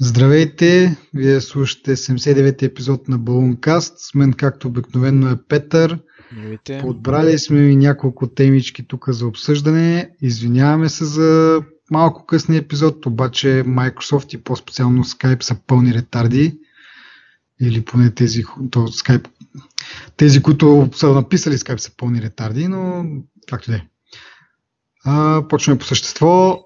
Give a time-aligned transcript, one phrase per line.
[0.00, 0.96] Здравейте!
[1.14, 3.98] Вие слушате 79-ти епизод на Балункаст.
[3.98, 5.98] С мен, както обикновено, е Петър.
[6.32, 6.78] Здравейте.
[6.80, 10.10] Подбрали сме и няколко темички тук за обсъждане.
[10.22, 16.58] Извиняваме се за малко късния епизод, обаче Microsoft и по-специално Skype са пълни ретарди.
[17.60, 19.28] Или поне тези, то Skype,
[20.16, 23.04] тези които са написали Skype са пълни ретарди, но
[23.48, 23.84] както де.
[25.48, 26.58] Почваме по същество.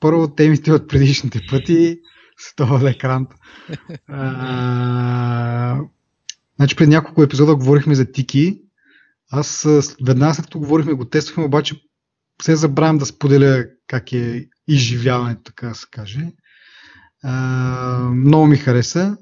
[0.00, 1.98] Първо темите от предишните пъти
[2.38, 3.26] с този екран.
[4.08, 5.80] А,
[6.56, 8.60] значи пред няколко епизода говорихме за тики.
[9.30, 9.66] Аз
[10.06, 11.80] веднага след като говорихме го тествахме, обаче
[12.42, 16.32] се забравям да споделя как е изживяването, така да се каже.
[17.22, 19.16] А, много ми хареса.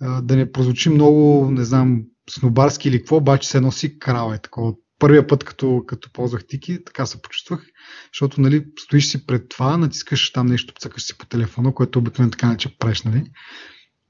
[0.00, 4.34] А, да не прозвучи много, не знам, снобарски или какво, обаче се носи крава.
[4.34, 4.74] Е такова.
[5.04, 7.66] Първия път, като, като ползвах тики, така се почувствах,
[8.12, 12.30] защото нали, стоиш си пред това, натискаш там нещо, цъкаш си по телефона, което обикновено
[12.30, 13.24] така не че правиш, нали?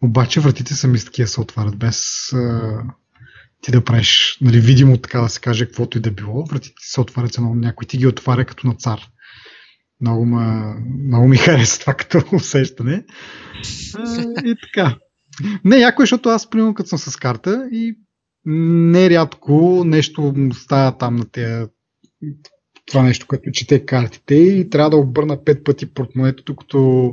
[0.02, 2.82] Обаче вратите сами с такива се отварят, без а,
[3.60, 6.44] ти да правиш, нали, видимо така да се каже, каквото и да било.
[6.44, 9.00] Вратите се отварят, но някой ти ги отваря като на цар.
[10.00, 13.04] Много, ма, много ми хареса това като усещане.
[13.94, 14.96] А, и така.
[15.64, 17.98] Не, яко е, защото аз, примерно, като съм с карта и
[18.46, 21.66] нерядко нещо става там на тези
[22.86, 27.12] това нещо, което чете картите и трябва да обърна пет пъти портмонето, докато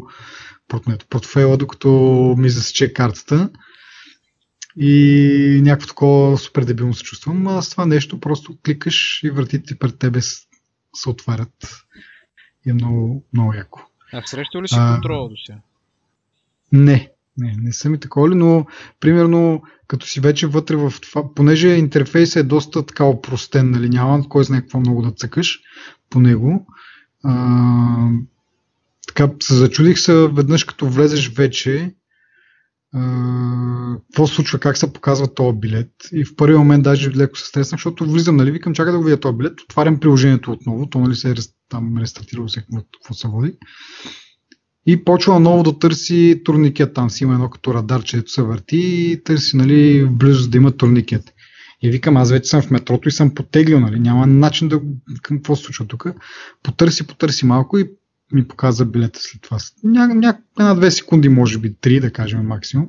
[0.68, 1.90] портмонето, портфела, докато
[2.38, 3.50] ми засече картата.
[4.78, 7.48] И някакво такова супер дебилно се чувствам.
[7.48, 11.86] А с това нещо просто кликаш и вратите пред тебе се отварят.
[12.66, 13.88] И е много, много яко.
[14.14, 15.59] А срещал ли си контрола до сега?
[16.72, 18.66] Не, не, не съм и такова ли, но
[19.00, 24.30] примерно като си вече вътре в това, понеже интерфейсът е доста така опростен, нали, няма
[24.30, 25.59] кой знае какво много да цъкаш
[26.09, 26.68] по него.
[27.24, 28.09] А,
[29.08, 31.96] така се зачудих се веднъж като влезеш вече
[34.12, 35.92] какво случва, как се показва този билет.
[36.12, 39.04] И в първи момент даже леко се стреснах, защото влизам, нали, викам, чакай да го
[39.04, 41.34] видя този билет, отварям приложението отново, то нали се е
[41.69, 43.58] там рестартирало се какво се води.
[44.86, 46.94] И почва ново да търси турникет.
[46.94, 50.72] Там си има едно като радар, чето се върти и търси нали, близо да има
[50.72, 51.34] турникет.
[51.81, 54.00] И викам, аз вече съм в метрото и съм потеглил, нали?
[54.00, 54.81] няма начин да...
[55.22, 56.06] Какво се случва тук?
[56.64, 57.92] Потърси, потърси малко и
[58.31, 59.58] ми показа билета след това.
[59.84, 62.88] Ня, ня, една-две секунди, може би, три, да кажем максимум.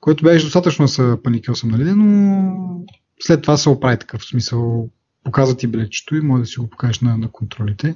[0.00, 1.92] Което беше достатъчно да се паникил съм, нали?
[1.92, 2.54] Но
[3.20, 4.90] след това се оправи такъв смисъл.
[5.24, 7.94] Показва ти билетчето и може да си го покажеш на, на контролите.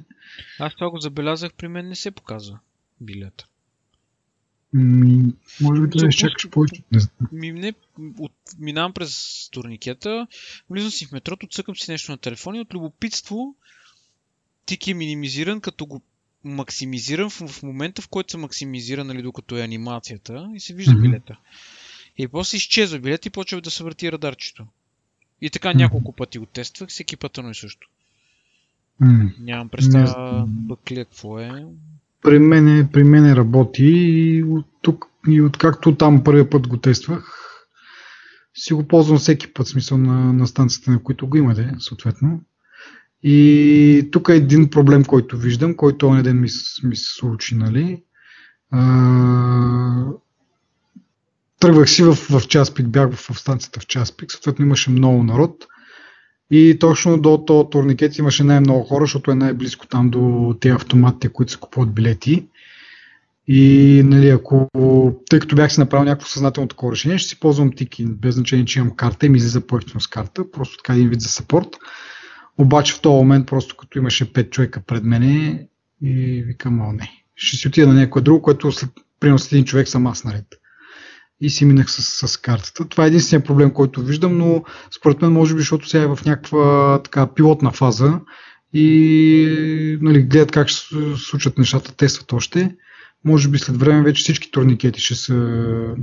[0.60, 2.58] Аз това го забелязах, при мен не се показва
[3.00, 3.46] билета.
[4.72, 6.82] Ми, може би да изчакаш повече.
[7.32, 7.72] Ми, не,
[8.18, 10.26] от, минавам през турникета,
[10.70, 13.54] влизам си в метрото, цъкам си нещо на телефона и от любопитство
[14.66, 16.02] тик е минимизиран, като го
[16.44, 20.92] максимизирам в, в момента, в който се максимизира, нали, докато е анимацията и се вижда
[20.92, 21.02] mm-hmm.
[21.02, 21.38] билета.
[22.18, 24.66] И после изчезва билет и почва да се върти радарчето.
[25.40, 25.76] И така mm-hmm.
[25.76, 27.88] няколко пъти го тествах, всеки път едно и също.
[29.02, 29.38] Mm-hmm.
[29.38, 31.66] Нямам представа бъклия какво е
[32.22, 37.48] при мен, при мен работи и от тук, и откакто там първия път го тествах,
[38.54, 42.40] си го ползвам всеки път, смисъл на, на станцията, на които го имате, съответно.
[43.22, 46.48] И тук е един проблем, който виждам, който онен ден ми,
[46.84, 48.02] ми се случи, нали.
[48.70, 50.04] А,
[51.60, 55.22] тръгвах си в, в час пик, бях в, станцията в час пик, съответно имаше много
[55.22, 55.66] народ.
[56.50, 61.28] И точно до този турникет имаше най-много хора, защото е най-близко там до тези автоматите,
[61.28, 62.46] които се купуват билети.
[63.46, 64.68] И нали, ако,
[65.30, 68.64] тъй като бях си направил някакво съзнателно такова решение, ще си ползвам тики, без значение,
[68.64, 71.68] че имам карта и ми излиза по с карта, просто така един вид за сапорт.
[72.58, 75.66] Обаче в този момент, просто като имаше 5 човека пред мене,
[76.02, 79.64] и викам, о не, ще си отида на някой друго, което след, примерно след един
[79.64, 80.44] човек съм аз наред
[81.40, 82.88] и си минах с, с картата.
[82.88, 84.64] Това е единствения проблем, който виждам, но
[84.98, 88.20] според мен може би, защото сега е в някаква така пилотна фаза
[88.72, 92.76] и нали, гледат как ще случат нещата, тестват още.
[93.24, 95.94] Може би след време вече всички турникети ще са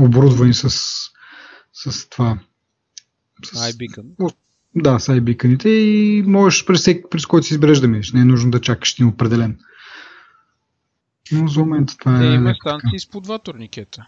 [0.00, 0.70] оборудвани с,
[1.72, 2.38] с това.
[3.44, 4.34] С, iBeacon.
[4.74, 8.12] Да, с iBeacon и можеш през, през който си избереш да минеш.
[8.12, 9.58] Не е нужно да чакаш един определен.
[11.32, 12.34] Но за момента това е.
[12.34, 14.06] има станции с по два турникета.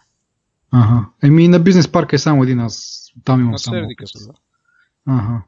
[0.76, 1.06] Ага.
[1.22, 3.74] Еми на бизнес парк е само един, аз там имам на само.
[3.74, 4.32] Сердика да.
[5.06, 5.42] Ага.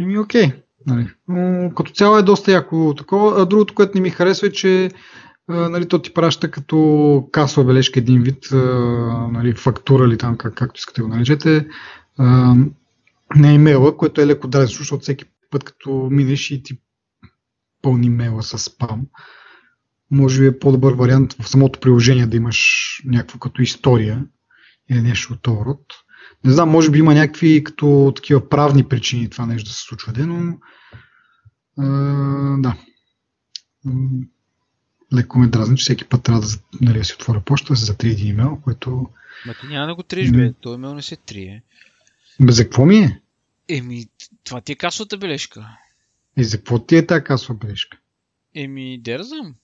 [0.00, 0.52] Еми окей.
[0.86, 1.08] Нали.
[1.28, 3.42] Но, като цяло е доста яко такова.
[3.42, 4.90] А другото, което не ми харесва е, че
[5.48, 8.48] нали, то ти праща като касова бележка един вид,
[9.32, 11.66] нали, фактура или там, как, както искате го наречете,
[13.36, 16.78] на имейла, което е леко дразнещо, защото всеки път като минеш и ти
[17.82, 19.06] пълни имейла с спам.
[20.10, 24.26] Може би е по-добър вариант в самото приложение да имаш някаква като история
[24.90, 25.80] или нещо от този род.
[26.44, 30.12] Не знам, може би има някакви като такива правни причини това нещо да се случва,
[30.18, 30.58] но
[31.78, 31.86] а,
[32.58, 32.76] да.
[35.14, 36.46] Леко ме дразни, че всеки път трябва да,
[36.80, 39.10] нали, си отворя почта, да се затри един имейл, което...
[39.46, 40.52] Ма ти няма да го триеш, бе.
[40.60, 41.62] Той имейл не се трие.
[42.40, 43.20] Бе, за какво ми е?
[43.68, 44.06] Еми,
[44.44, 45.68] това ти е касовата бележка.
[46.36, 47.98] И за какво ти е тази касова бележка?
[48.54, 49.54] Еми, дерзам.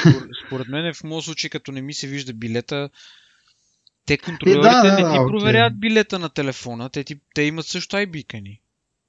[0.00, 2.90] Според, според мен в моят случай, като не ми се вижда билета,
[4.06, 5.78] те контролерите Е, да, да, не ти да, проверяват окей.
[5.78, 8.60] билета на телефона, те, ти, те имат също iBeacon.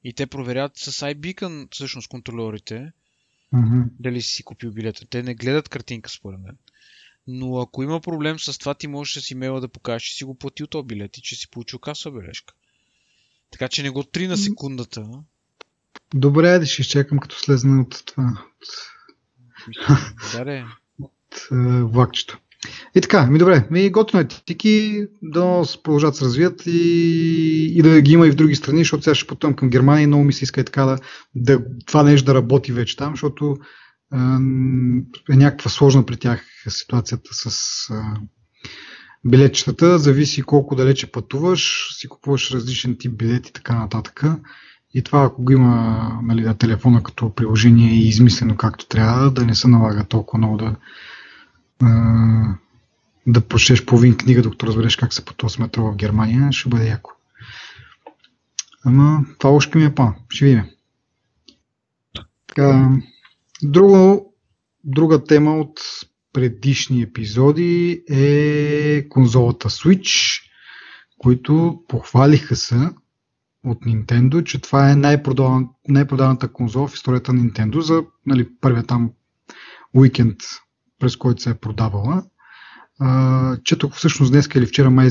[0.03, 2.91] И те проверяват с iBeacon всъщност контролерите
[3.53, 3.81] Мгм.
[3.99, 5.05] дали си купил билета.
[5.09, 6.57] Те не гледат картинка според мен.
[7.27, 10.35] Но ако има проблем с това, ти можеш с имейла да покажеш, че си го
[10.35, 12.53] платил този билет и че си получил касова бележка.
[13.51, 15.05] Така че не го три на секундата.
[16.15, 18.92] Добре, да ще изчакам като слезна от това, Мисля,
[20.33, 20.65] да, де.
[21.01, 22.37] от е, влакчето.
[22.95, 27.81] И така, ми добре, ми готино е тики, да продължат да се развият и, и
[27.81, 30.23] да ги има и в други страни, защото сега ще пътувам към Германия и много
[30.23, 30.97] ми се иска и така да,
[31.35, 33.57] да това нещо да работи вече там, защото
[34.13, 34.17] е,
[35.33, 37.93] е някаква сложна при тях ситуацията с е,
[39.25, 44.23] билетчетата, зависи колко далече пътуваш, си купуваш различен тип билети и така нататък.
[44.93, 49.45] И това, ако го има нали, на телефона като приложение и измислено както трябва, да
[49.45, 50.75] не се налага толкова много да,
[53.27, 56.87] да прочеш половин книга, докато разбереш как се пътува с метро в Германия, ще бъде
[56.87, 57.11] яко.
[58.85, 60.15] Ама това още ми е план.
[60.29, 60.63] Ще видим.
[62.47, 62.89] Така,
[63.63, 64.33] друго,
[64.83, 65.79] друга тема от
[66.33, 70.41] предишни епизоди е конзолата Switch,
[71.17, 72.89] които похвалиха се
[73.63, 78.83] от Nintendo, че това е най-продаван, най-продаваната конзола в историята на Nintendo за нали, първия
[78.83, 79.11] там
[79.93, 80.37] уикенд,
[80.99, 82.23] през който се е продавала.
[82.99, 85.09] А, четох всъщност днес или вчера май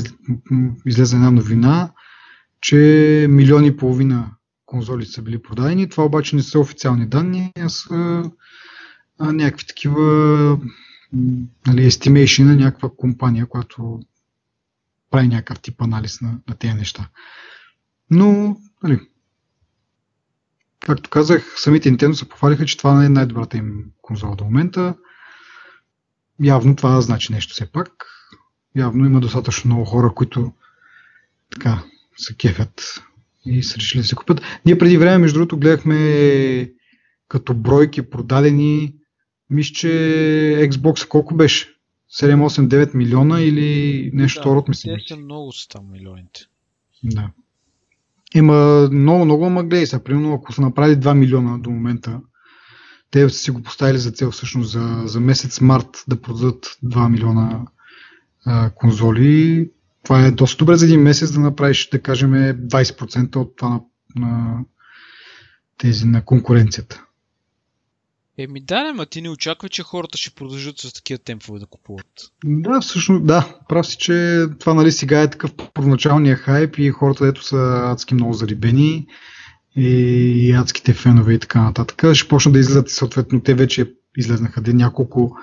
[0.85, 1.91] излезе една новина,
[2.61, 4.31] че милиони и половина
[4.65, 5.89] конзоли са били продадени.
[5.89, 8.31] Това обаче не са официални данни, а са
[9.19, 10.01] а, някакви такива
[11.67, 13.99] нали, estimation на някаква компания, която
[15.11, 17.09] прави някакъв тип анализ на, на тези неща.
[18.13, 18.99] Но, нали,
[20.79, 24.95] както казах, самите Nintendo се похвалиха, че това не е най-добрата им конзола до момента.
[26.43, 27.91] Явно това значи нещо все пак.
[28.75, 30.51] Явно има достатъчно много хора, които
[31.49, 31.83] така
[32.17, 33.03] се кефят
[33.45, 34.41] и са решили да се купят.
[34.65, 36.73] Ние преди време, между другото, гледахме
[37.27, 38.95] като бройки продадени,
[39.49, 39.87] мисля, че
[40.71, 41.69] Xbox колко беше?
[42.19, 44.97] 7-8-9 милиона или нещо Да, второ, мисля.
[44.97, 46.41] Те са много са там милионите.
[47.03, 47.31] Да.
[48.33, 49.99] Има много, много ама гледай.
[50.03, 52.21] Примерно, ако са направили 2 милиона до момента,
[53.11, 57.09] те са си го поставили за цел всъщност за, за месец март да продадат 2
[57.09, 57.61] милиона
[58.45, 59.69] а, конзоли.
[60.03, 63.81] Това е доста добре за един месец да направиш, да кажем, 20% от това на,
[64.15, 64.59] на
[65.77, 67.02] тези на конкуренцията.
[68.37, 72.07] Еми да, ма ти не очаква, че хората ще продължат с такива темпове да купуват.
[72.45, 73.57] Да, всъщност, да.
[73.69, 78.13] Прав си, че това нали сега е такъв първоначалния хайп и хората, дето са адски
[78.13, 79.07] много зарибени
[79.75, 84.61] и адските фенове и така нататък, ще почнат да излизат и съответно те вече излезнаха
[84.61, 85.37] де няколко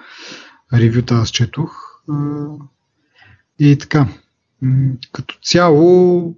[0.73, 1.71] ревюта аз четох.
[3.59, 4.09] И така,
[5.13, 6.37] като цяло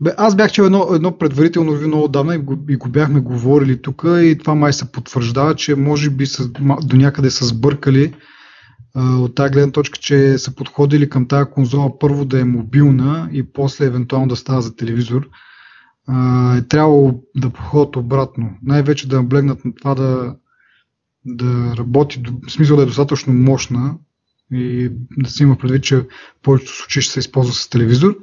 [0.00, 3.20] Бе, аз бях чел едно, едно предварително ревю много отдавна и го, и го бяхме
[3.20, 6.48] говорили тук и това май се потвърждава, че може би са,
[6.82, 8.14] до някъде са сбъркали
[8.94, 13.28] а, от тази гледна точка, че са подходили към тази конзола първо да е мобилна
[13.32, 15.28] и после евентуално да става за телевизор.
[16.06, 18.50] А, е трябвало да подходят обратно.
[18.62, 20.36] Най-вече да наблегнат на това да,
[21.24, 23.94] да работи, в смисъл да е достатъчно мощна
[24.52, 26.06] и да се има предвид, че в
[26.42, 28.16] повечето случаи ще се използва с телевизор.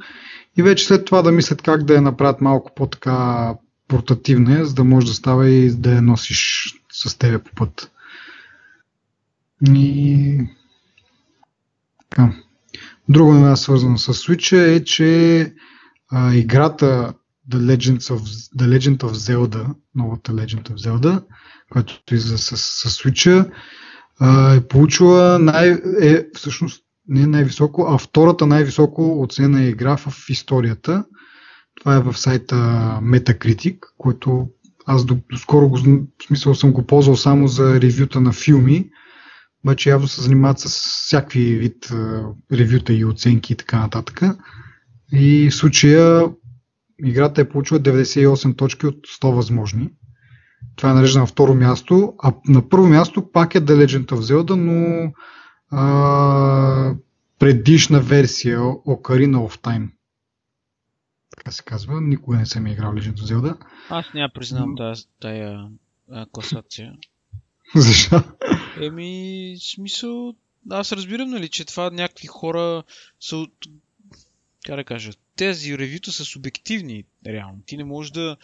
[0.58, 3.54] И вече след това да мислят как да я направят малко по-така
[3.88, 7.92] портативна, за да може да става и да я носиш с тебе по път.
[9.74, 10.40] И...
[12.10, 12.34] Така.
[13.10, 15.54] Друго новина свързано с Switch е, че
[16.12, 17.14] а, играта
[17.52, 18.20] The Legends of,
[18.58, 21.24] The Legend of Zelda, новата Legend of Zelda,
[21.70, 23.52] която излиза с, с Switch,
[24.58, 31.06] е получила най- е, всъщност не най-високо, а втората най-високо оценена игра в историята.
[31.80, 32.56] Това е в сайта
[33.04, 34.48] Metacritic, който
[34.86, 38.90] аз до, скоро го, в смисъл съм го ползвал само за ревюта на филми,
[39.64, 40.66] обаче явно се занимават с
[41.06, 41.94] всякакви вид
[42.52, 44.22] ревюта и оценки и така нататък.
[45.14, 46.30] И в случая
[47.06, 49.90] играта е получила 98 точки от 100 възможни.
[50.76, 54.20] това е нарежда на второ място, а на първо място пак е The Legend of
[54.20, 55.12] Zelda, но
[55.72, 56.96] а,
[57.40, 59.90] предишна версия Ocarina of Time.
[61.38, 62.02] Така се казва.
[62.02, 63.58] Никога не съм играл Legend of Zelda.
[63.90, 65.70] Аз няма признавам тая, тая
[66.32, 66.94] класация.
[67.76, 68.24] Защо?
[68.82, 70.36] Еми, смисъл,
[70.70, 72.84] аз разбирам, нали, че това някакви хора
[73.20, 73.54] са от...
[74.66, 77.62] Как да кажа, тези ревюта са субективни, реално.
[77.66, 78.38] Ти не можеш да...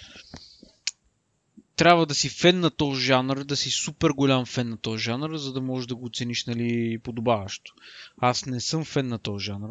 [1.82, 5.36] Трябва да си фен на този жанр, да си супер голям фен на този жанр,
[5.36, 7.74] за да можеш да го оцениш, нали, подобаващо.
[8.18, 9.70] Аз не съм фен на този жанр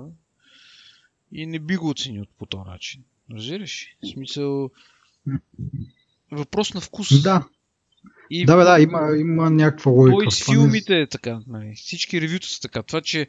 [1.32, 3.02] и не би го оценил по този начин.
[3.32, 3.96] Разбираш?
[4.02, 4.70] В смисъл...
[6.30, 7.22] Въпрос на вкус.
[7.22, 7.48] Да,
[8.30, 8.44] и...
[8.44, 10.16] Да, бе, да, има, има някаква логика.
[10.16, 11.40] То и с филмите е така.
[11.46, 11.74] Нали.
[11.76, 12.82] Всички ревюта са така.
[12.82, 13.26] Това, че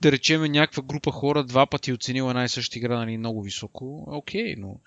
[0.00, 4.04] да речеме някаква група хора два пъти оценила една и съща игра нали, много високо,
[4.06, 4.80] окей, но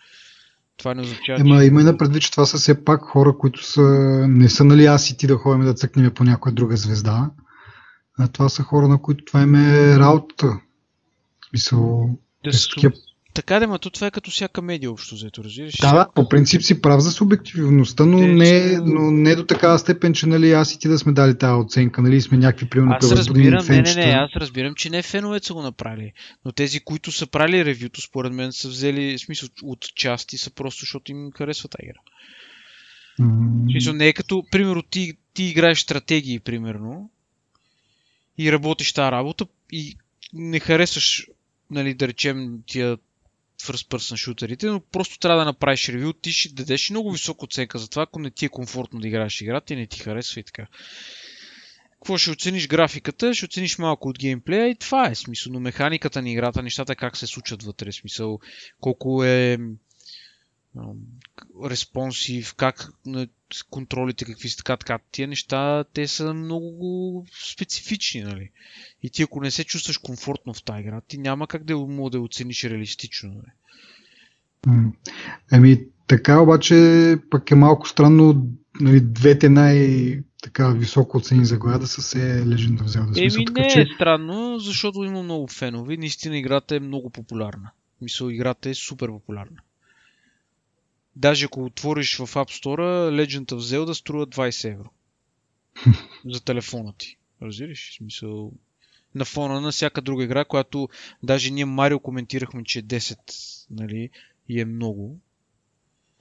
[0.77, 1.39] това не означава.
[1.39, 1.65] Ема, че...
[1.65, 3.81] има и на предвид, че това са все пак хора, които са,
[4.27, 7.31] не са нали аз и ти да ходим да цъкнем по някоя друга звезда.
[8.19, 10.47] А това са хора, на които това им е работата.
[10.47, 12.09] В смисъл,
[12.43, 12.93] да, такива
[13.35, 15.73] така да, то това е като всяка медия общо взето, разбираш?
[15.81, 19.79] Да, да, по принцип си прав за субективността, но, Те, не, но не до такава
[19.79, 22.95] степен, че нали, аз и ти да сме дали тази оценка, нали сме някакви примерно
[23.01, 26.11] Аз разбирам, не, не, не, аз разбирам, че не феновете са го направили,
[26.45, 30.79] но тези, които са правили ревюто, според мен са взели, смисъл от части, са просто
[30.79, 31.99] защото им харесва тази игра.
[33.19, 33.71] Mm.
[33.71, 37.09] Смисъл, не е като, примерно, ти, ти играеш стратегии, примерно,
[38.37, 39.97] и работиш тази работа и
[40.33, 41.27] не харесваш
[41.71, 42.97] нали, да речем, тия
[43.65, 47.79] first person шутерите, но просто трябва да направиш ревю, ти ще дадеш много висока оценка
[47.79, 50.43] за това, ако не ти е комфортно да играеш играта и не ти харесва и
[50.43, 50.67] така.
[51.91, 55.53] Какво ще оцениш графиката, ще оцениш малко от геймплея и това е смисъл.
[55.53, 58.39] Но механиката на играта, нещата как се случват вътре, смисъл
[58.79, 59.57] колко е
[61.65, 62.89] респонсив, как
[63.63, 64.99] контролите какви са така, така.
[65.11, 68.49] Тия неща, те са много специфични, нали?
[69.03, 72.09] И ти ако не се чувстваш комфортно в тази игра, ти няма как да мога
[72.09, 73.51] да оцениш реалистично, нали?
[75.51, 78.47] Еми, така обаче пък е малко странно
[78.81, 83.17] нали, двете най- така високо оцени за да са се Legend of Zelda.
[83.19, 83.81] Еми смисъл, така, не че...
[83.81, 85.97] е странно, защото има много фенове.
[85.97, 87.71] Наистина играта е много популярна.
[88.01, 89.57] Мисля, играта е супер популярна.
[91.15, 94.89] Даже ако отвориш в App Store, Legend of Zelda струва 20 евро.
[96.25, 97.17] за телефона ти.
[97.41, 97.91] Разбираш?
[97.91, 98.51] В смисъл,
[99.15, 100.89] на фона на всяка друга игра, която
[101.23, 103.17] даже ние Марио коментирахме, че е 10,
[103.71, 104.09] нали,
[104.49, 105.19] и е много.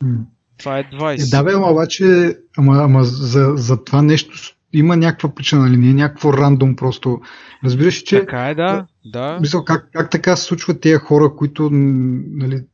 [0.02, 0.18] Mm.
[0.58, 1.26] Това е 20.
[1.26, 5.76] Е, да, бе, ама обаче, ама, ама за, за това нещо има някаква причина, нали?
[5.76, 7.20] Не е някакво рандом просто.
[7.64, 8.20] Разбираш, че...
[8.20, 8.86] Така е, да.
[9.04, 9.38] да.
[9.40, 12.64] Мисъл, как, как така се случват тези хора, които нали,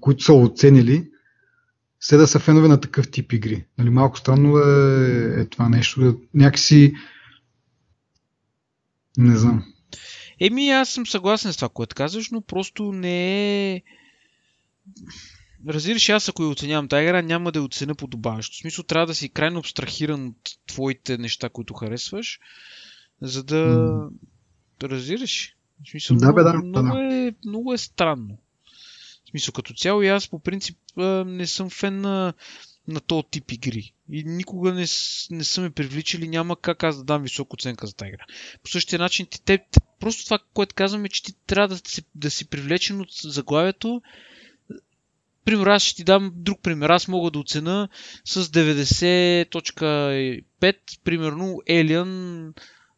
[0.00, 1.10] които са оценили,
[2.02, 3.64] все да са фенове на такъв тип игри.
[3.78, 6.20] Нали, малко странно е, е това нещо.
[6.34, 6.94] Някакси
[9.18, 9.64] не знам.
[10.40, 13.82] Еми, аз съм съгласен с това, което казваш, но просто не е...
[15.68, 18.56] Разбираш, аз ако я оценявам тази игра, няма да я оценя подобаващо.
[18.56, 22.38] В смисъл, трябва да си крайно абстрахиран от твоите неща, които харесваш,
[23.20, 23.66] за да...
[23.66, 24.10] Mm.
[24.82, 25.56] разбираш.
[25.86, 27.14] В смисъл, да, бе, да, много, да.
[27.14, 28.38] Е, много е странно
[29.32, 30.78] смисъл като цяло и аз по принцип
[31.26, 32.34] не съм фен на,
[32.88, 33.92] на този тип игри.
[34.10, 34.84] И никога не,
[35.30, 38.24] не са ме привличали, няма как аз да дам висока оценка за тази игра.
[38.62, 39.64] По същия начин, ти, те,
[40.00, 44.02] просто това, което казваме, че ти трябва да си, да си привлечен от заглавието.
[45.44, 46.90] Пример, аз ще ти дам друг пример.
[46.90, 47.88] Аз мога да оцена
[48.24, 52.52] с 90.5, примерно Alien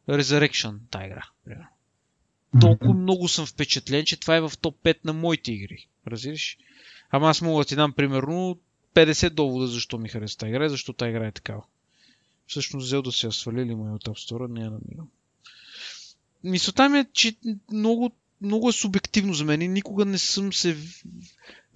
[0.09, 1.29] Resurrection, тази игра.
[2.61, 5.89] Толкова много съм впечатлен, че това е в топ 5 на моите игри.
[6.07, 6.59] Разбираш?
[7.11, 8.59] Ама аз мога да ти дам примерно
[8.95, 11.63] 50 довода защо ми хареса тази игра и защо тази игра е такава.
[12.47, 15.09] Всъщност взел да се я свалили ме от App Store, не я намирам.
[16.45, 17.37] Мисълта ми е, че
[17.73, 20.77] много, много е субективно за мен и никога не съм се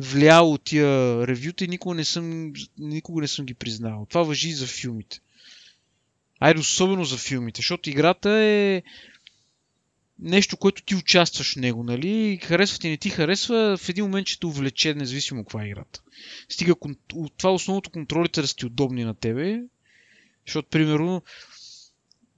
[0.01, 0.87] влиял от тия
[1.27, 4.07] ревюта и никога не съм, никога не съм ги признавал.
[4.07, 5.21] Това въжи и за филмите.
[6.41, 8.83] Айде, особено за филмите, защото играта е
[10.19, 12.39] нещо, което ти участваш в него, нали?
[12.43, 16.03] Харесва ти, не ти харесва, в един момент ще те увлече, независимо каква е играта.
[16.49, 16.75] Стига
[17.37, 19.63] това основното контролите да са ти удобни на тебе,
[20.47, 21.23] защото, примерно,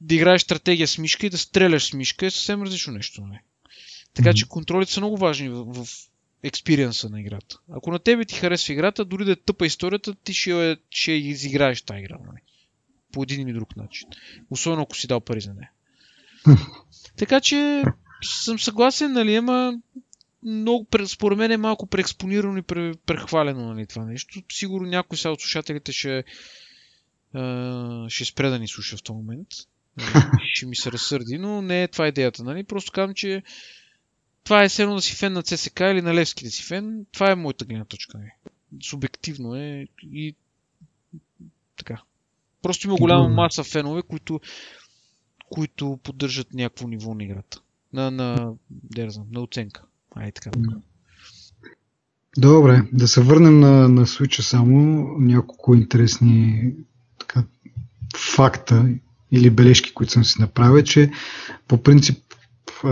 [0.00, 3.26] да играеш стратегия с мишка и да стреляш с мишка е съвсем различно нещо.
[3.26, 3.42] Не?
[4.14, 5.88] Така че контролите са много важни в, в
[6.42, 7.58] експириенса на играта.
[7.70, 11.82] Ако на тебе ти харесва играта, дори да е тъпа историята, ти ще, ще изиграеш
[11.82, 12.18] тази игра.
[12.18, 12.42] Не?
[13.12, 14.08] По един или друг начин.
[14.50, 15.70] Особено ако си дал пари за нея.
[17.16, 17.84] Така че
[18.22, 19.78] съм съгласен, нали, ама
[20.42, 22.62] много, според мен е малко преекспонирано и
[23.06, 24.42] прехвалено нали, това нещо.
[24.52, 26.24] Сигурно някой сега от слушателите ще,
[28.08, 29.48] ще спре да ни слуша в този момент.
[29.96, 32.44] Нали, ще ми се разсърди, но не е това идеята.
[32.44, 32.64] Нали?
[32.64, 33.42] Просто казвам, че
[34.44, 37.06] това е едно да си фен на ЦСК или на Левски да си фен.
[37.12, 38.18] Това е моята гледна точка.
[38.18, 38.30] Нали.
[38.82, 40.34] Субективно е и
[41.76, 42.02] така.
[42.62, 44.40] Просто има голяма маса фенове, които,
[45.50, 47.60] които поддържат някакво ниво на играта.
[47.92, 49.82] На, на, дерзам, на оценка.
[50.14, 50.50] Ай, така.
[52.38, 56.64] Добре, да се върнем на, на Switch само няколко интересни
[57.18, 57.44] така,
[58.16, 58.88] факта
[59.32, 61.10] или бележки, които съм си направил, че
[61.68, 62.18] по принцип
[62.84, 62.88] е,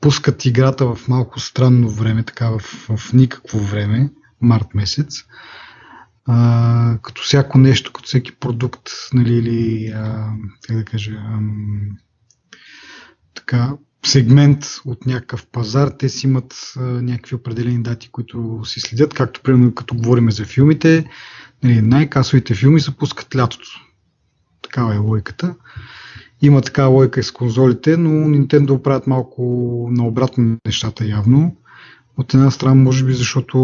[0.00, 2.58] пускат играта в малко странно време, така в,
[2.96, 4.10] в никакво време,
[4.40, 5.24] март месец.
[6.32, 10.32] А, като всяко нещо, като всеки продукт, нали, или, а,
[10.62, 11.90] как да кажа, ам,
[13.34, 13.72] така,
[14.06, 19.40] сегмент от някакъв пазар, те си имат а, някакви определени дати, които си следят, както
[19.42, 21.04] примерно като говорим за филмите,
[21.62, 23.68] нали, най-касовите филми се пускат лятото.
[24.62, 25.54] Такава е лойката.
[26.42, 31.56] Има такава лойка и с конзолите, но Nintendo правят малко наобратно нещата явно.
[32.16, 33.58] От една страна, може би, защото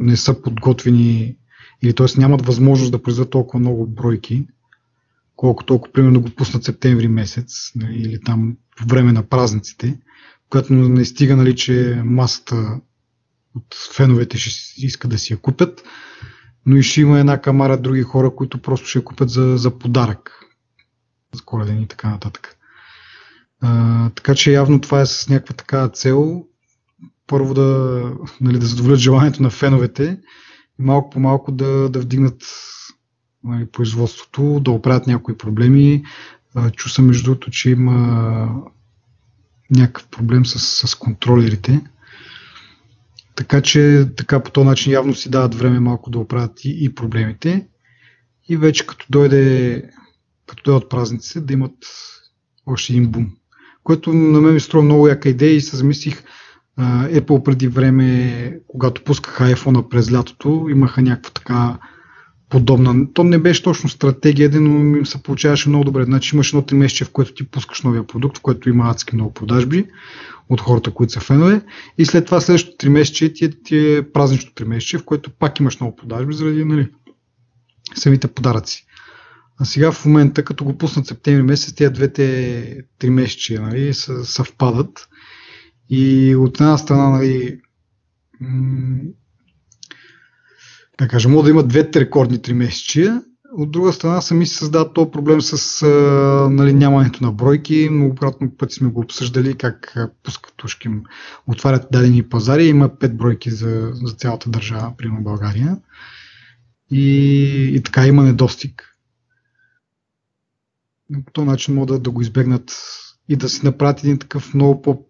[0.00, 1.36] не са подготвени
[1.84, 2.20] или т.е.
[2.20, 4.46] нямат възможност да произведат толкова много бройки,
[5.36, 9.98] колкото толкова примерно го пуснат септември месец нали, или там по време на празниците,
[10.50, 12.80] когато не стига, нали, че масата
[13.54, 15.82] от феновете ще иска да си я купят,
[16.66, 19.78] но и ще има една камара други хора, които просто ще я купят за, за
[19.78, 20.40] подарък,
[21.34, 22.56] за коледен и така нататък.
[23.60, 26.44] А, така че явно това е с някаква така цел.
[27.26, 28.00] Първо да,
[28.40, 30.18] нали, да задоволят желанието на феновете
[30.78, 32.42] малко по малко да, да вдигнат
[33.44, 36.04] нали, производството, да оправят някои проблеми.
[36.76, 38.48] Чу съм между другото, че има
[39.70, 41.80] някакъв проблем с, с контролерите.
[43.34, 46.94] Така че така по този начин явно си дават време малко да оправят и, и
[46.94, 47.66] проблемите.
[48.48, 49.82] И вече като дойде
[50.46, 51.76] като дойдат празниците, да имат
[52.66, 53.30] още един бум.
[53.84, 56.24] Което на мен ми струва много яка идея и се замислих
[56.80, 61.78] Apple преди време, когато пускаха iPhone през лятото, имаха някаква така
[62.48, 63.12] подобна.
[63.12, 66.04] То не беше точно стратегия, но им се получаваше много добре.
[66.04, 69.34] Значи имаш едно месече, в което ти пускаш новия продукт, в което има адски много
[69.34, 69.86] продажби
[70.48, 71.62] от хората, които са фенове.
[71.98, 75.30] И след това следващото три месече ти е, ти е празнично три месече, в което
[75.30, 76.88] пак имаш много продажби заради нали,
[77.94, 78.86] самите подаръци.
[79.58, 83.94] А сега в момента, като го пуснат септември месец, тези двете три месече нали,
[84.24, 85.08] съвпадат.
[85.90, 87.60] И от една страна, нали,
[90.98, 93.22] да кажем, може да има двете рекордни три месечия,
[93.56, 95.86] от друга страна сами си създават този проблем с
[96.50, 97.88] нали, нямането на бройки.
[97.90, 100.88] Многократно пъти сме го обсъждали как пускат ушки,
[101.46, 102.66] отварят дадени пазари.
[102.66, 105.76] Има 5 бройки за, за цялата държава, примерно България.
[106.90, 108.96] И, и така има недостиг.
[111.26, 112.72] По този начин могат да, да го избегнат
[113.28, 115.06] и да си направят един такъв много по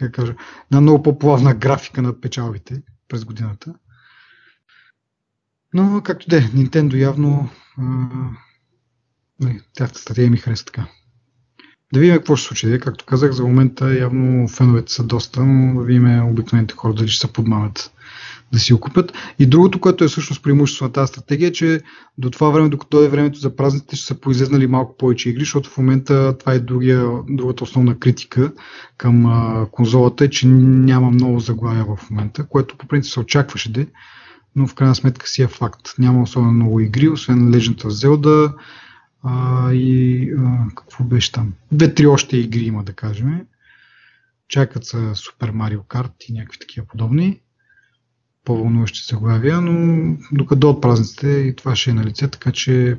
[0.00, 0.34] как кажа,
[0.70, 3.74] една много по-плавна графика на печалбите през годината.
[5.74, 7.50] Но, както де, Nintendo явно
[9.40, 10.86] не, тяхната стратегия ми хареса така.
[11.92, 12.80] Да видим какво ще случи.
[12.80, 17.26] Както казах, за момента явно феновете са доста, но да видим обикновените хора дали ще
[17.26, 17.92] се подмамят
[18.52, 19.12] да си го купят.
[19.38, 21.80] И другото, което е всъщност преимущество на тази стратегия, е, че
[22.18, 25.70] до това време, докато дойде времето за празниците, ще са произлезнали малко повече игри, защото
[25.70, 28.52] в момента това е другия, другата основна критика
[28.96, 33.72] към а, конзолата, е, че няма много заглавия в момента, което по принцип се очакваше
[33.72, 33.86] да
[34.56, 35.94] но в крайна сметка си е факт.
[35.98, 38.54] Няма особено много игри, освен Legend of Zelda
[39.22, 41.52] а, и а, какво беше там.
[41.72, 43.40] Две-три още игри има, да кажем.
[44.48, 47.40] Чакат са Super Mario Kart и някакви такива подобни
[48.44, 52.98] по-вълнуващи заглавия, но докато от празниците и това ще е на лице, така че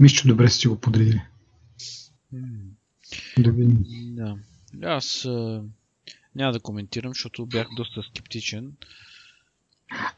[0.00, 1.22] мисля, че добре сте го подредили.
[3.38, 3.84] Да видим.
[4.14, 4.36] Да.
[4.82, 5.62] Аз а,
[6.34, 8.72] няма да коментирам, защото бях доста скептичен.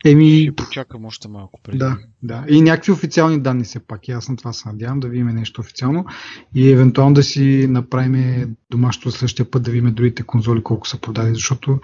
[0.05, 0.43] Еми...
[0.43, 1.79] Ще почакам още малко преди.
[1.79, 2.45] Да, да.
[2.49, 4.09] И някакви официални данни все пак.
[4.09, 6.05] И аз на това се надявам да видим нещо официално
[6.55, 11.35] и евентуално да си направим домашното следващия път да видим другите конзоли колко са продали,
[11.35, 11.81] защото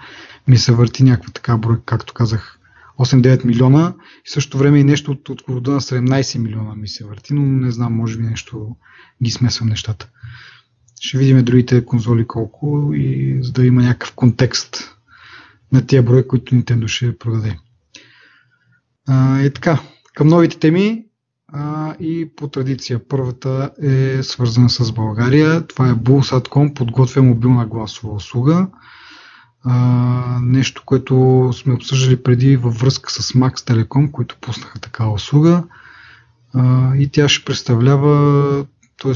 [0.47, 2.59] ми се върти някаква така бройка, както казах,
[2.99, 3.93] 8-9 милиона
[4.27, 7.41] и също време и нещо от, от рода на 17 милиона ми се върти, но
[7.41, 8.75] не знам, може би нещо
[9.23, 10.09] ги смесвам нещата.
[11.01, 14.95] Ще видим другите конзоли колко и за да има някакъв контекст
[15.71, 17.57] на тия брои, които Nintendo ще продаде.
[19.11, 19.81] А, и така,
[20.13, 21.05] към новите теми
[21.53, 23.07] а, и по традиция.
[23.07, 25.67] Първата е свързана с България.
[25.67, 28.67] Това е Bulls.com, подготвя мобилна гласова услуга.
[29.63, 35.63] А, нещо, което сме обсъждали преди във връзка с Max Telecom, които пуснаха такава услуга.
[36.53, 38.65] А, и тя ще представлява,
[39.01, 39.13] т.е.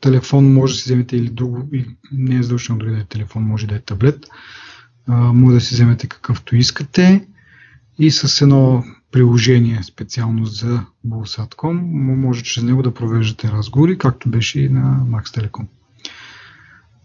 [0.00, 3.42] телефон може да си вземете или друго, и не е задължително дори да е телефон,
[3.42, 4.26] може да е таблет.
[5.06, 7.26] А, може да си вземете какъвто искате
[7.98, 11.80] и с едно приложение специално за Bulsat.com
[12.16, 15.66] може чрез него да провеждате разговори, както беше и на Max Telecom.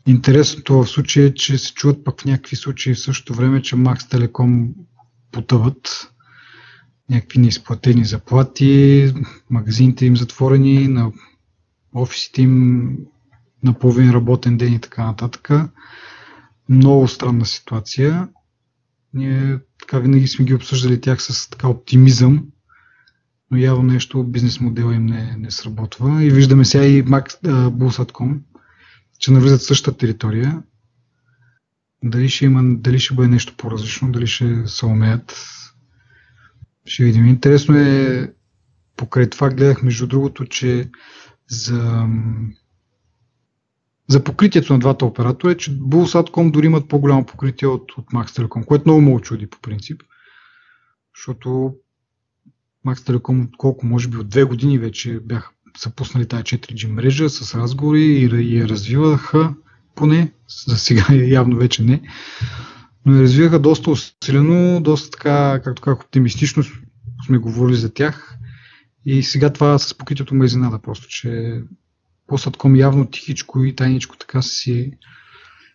[0.07, 3.75] Интересното в случая е, че се чуват пък в някакви случаи в същото време, че
[3.75, 4.73] Max Telecom
[5.31, 6.11] потъват
[7.09, 9.13] някакви неизплатени заплати,
[9.49, 11.11] магазините им затворени, на
[11.95, 12.97] офисите им
[13.63, 15.49] на половин работен ден и така нататък.
[16.69, 18.27] Много странна ситуация.
[19.13, 22.47] Ние така винаги сме ги обсъждали тях с така оптимизъм,
[23.51, 26.23] но явно нещо бизнес модела им не, не сработва.
[26.23, 28.39] И виждаме сега и Max, Bulls.com,
[29.19, 30.63] че навлизат същата територия.
[32.03, 35.47] Дали ще, има, дали ще бъде нещо по-различно, дали ще се умеят.
[36.85, 37.25] Ще видим.
[37.25, 38.33] Интересно е,
[38.97, 40.89] покрай това гледах между другото, че
[41.47, 42.07] за,
[44.11, 48.25] за покритието на двата оператора е, че Bulls.com дори имат по-голямо покритие от, от Max
[48.25, 50.01] Telecom, което много му очуди по принцип.
[51.15, 51.73] Защото
[52.87, 57.29] Max Telecom колко, може би от две години вече бяха са пуснали тази 4G мрежа
[57.29, 59.53] с разговори и я развиваха
[59.95, 60.31] поне,
[60.67, 62.01] за сега явно вече не,
[63.05, 66.63] но я развиваха доста усилено, доста така, както как оптимистично
[67.25, 68.37] сме говорили за тях
[69.05, 71.61] и сега това с покритието ме изненада просто, че
[72.31, 74.97] по-садком явно тихичко и тайничко така са си,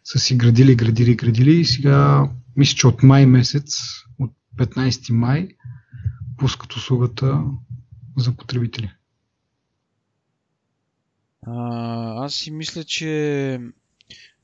[0.05, 3.77] са си градили, градили, градили и сега мисля, че от май месец,
[4.19, 5.49] от 15 май,
[6.39, 7.45] пускат услугата
[8.17, 8.91] за потребители.
[11.47, 13.61] А, аз си мисля, че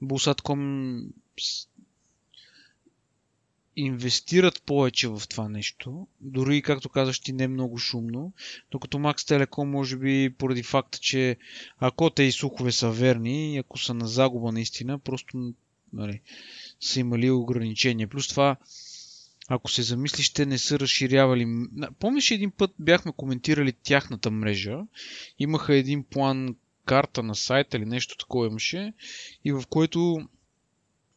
[0.00, 1.00] Булсатком
[3.76, 6.06] инвестират повече в това нещо.
[6.20, 8.32] Дори, както казаш, ти не е много шумно.
[8.70, 11.36] Докато Max Telecom, може би, поради факта, че
[11.78, 15.52] ако те и слухове са верни, ако са на загуба наистина, просто
[15.92, 16.20] нали,
[16.80, 18.08] са имали ограничения.
[18.08, 18.56] Плюс това,
[19.48, 21.46] ако се замислиш, те не са разширявали.
[21.98, 24.78] Помниш един път бяхме коментирали тяхната мрежа.
[25.38, 28.92] Имаха един план карта на сайта или нещо такова имаше,
[29.44, 30.28] и в което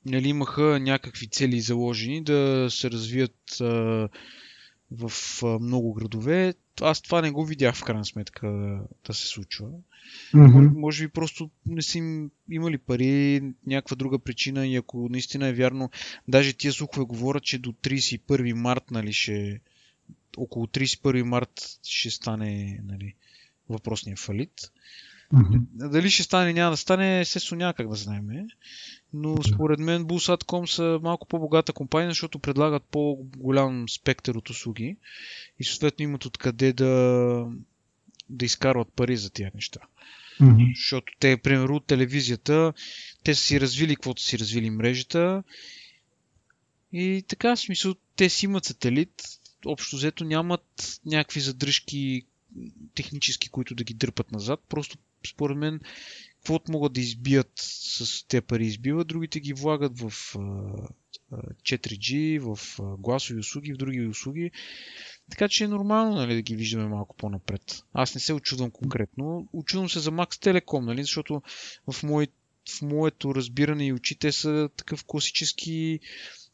[0.05, 4.09] нали, имаха някакви цели заложени да се развият а,
[4.91, 5.11] в
[5.43, 6.53] а, много градове.
[6.81, 8.47] Аз това не го видях в крайна сметка
[9.05, 9.69] да се случва.
[10.33, 10.77] Mm-hmm.
[10.77, 15.53] Може би просто не са им имали пари, някаква друга причина и ако наистина е
[15.53, 15.89] вярно,
[16.27, 19.61] даже тия слухове говорят, че до 31 март, нали, ще
[20.37, 23.15] около 31 март ще стане нали,
[23.69, 24.71] въпросния фалит.
[25.33, 25.89] Mm-hmm.
[25.89, 28.27] Дали ще стане, няма да стане, естествено няма как да знаем.
[29.17, 34.97] Но според мен Bulsat.com са малко по-богата компания, защото предлагат по-голям спектър от услуги
[35.59, 37.45] и съответно имат откъде да,
[38.29, 39.79] да изкарват пари за тия неща.
[40.41, 40.75] Mm-hmm.
[40.75, 42.73] Защото те, примерно, от телевизията,
[43.23, 45.43] те са си развили каквото си развили мрежата
[46.93, 49.23] и така, в смисъл, те си имат сателит,
[49.65, 52.25] общо взето нямат някакви задръжки
[52.95, 54.97] технически, които да ги дърпат назад, просто
[55.27, 55.79] според мен,
[56.45, 60.11] каквото могат да избият с те пари избиват, другите ги влагат в
[61.63, 64.51] 4G, в гласови услуги, в други услуги.
[65.31, 67.83] Така че е нормално нали, да ги виждаме малко по-напред.
[67.93, 69.47] Аз не се очудвам конкретно.
[69.53, 71.41] Очудвам се за Max Telecom, нали, защото
[71.91, 72.27] в, мой,
[72.77, 75.99] в моето разбиране и очи те са такъв класически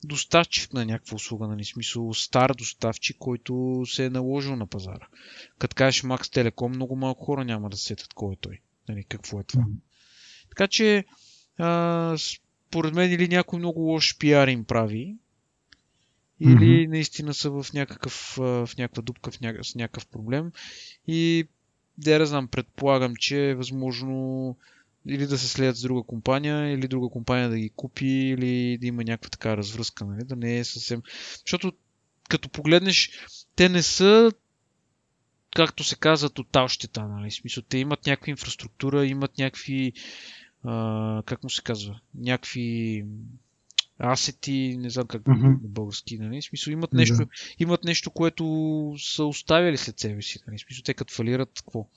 [0.04, 5.08] доставчик на някаква услуга, нали, смисъл стар доставчик, който се е наложил на пазара.
[5.60, 8.62] Като кажеш Max Telecom, много малко хора няма да сетят кой е той.
[8.89, 9.65] Нали, какво е това.
[10.50, 11.06] Така че,
[11.58, 15.15] а, според мен или някой много лош пиар им прави,
[16.39, 16.89] или mm-hmm.
[16.89, 20.52] наистина са в, някакъв, в някаква дупка, в някакъв, с някакъв проблем.
[21.08, 21.48] И
[21.98, 24.56] да я знам, предполагам, че е възможно
[25.08, 28.88] или да се слеят с друга компания, или друга компания да ги купи, или да
[28.88, 30.24] има някаква така развръзка, нали?
[30.24, 31.02] да не е съвсем...
[31.46, 31.74] Защото
[32.30, 33.12] като погледнеш,
[33.56, 34.32] те не са
[35.56, 37.08] както се казва, тотал щета.
[37.08, 37.32] Нали?
[37.32, 39.94] смисъл, те имат някаква инфраструктура, имат някакви,
[40.64, 43.06] а, как му се казва, някакви
[44.00, 45.62] асети, не знам как mm-hmm.
[45.62, 46.42] на български, нали?
[46.42, 47.26] смисъл, имат нещо, да.
[47.60, 48.46] имат нещо, което
[48.98, 50.40] са оставили след себе си.
[50.48, 50.60] Нали?
[50.60, 51.88] смисъл, те като фалират, какво?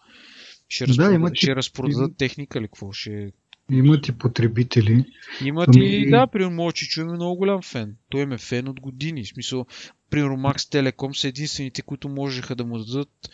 [0.69, 2.93] Ще, разпродадат, да, имат ще разпродадат техника или какво?
[2.93, 3.33] Ще...
[3.71, 5.05] Имат и потребители.
[5.45, 5.87] Имат ами...
[5.87, 7.97] и, да, при моят чичо е много голям фен.
[8.09, 9.25] Той е фен от години.
[9.25, 9.67] В смисъл,
[10.14, 13.31] примерно Max Telecom са единствените, които можеха да му дадат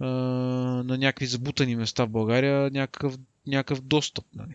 [0.00, 0.06] а,
[0.84, 4.54] на някакви забутани места в България някакъв, някакъв достъп нали,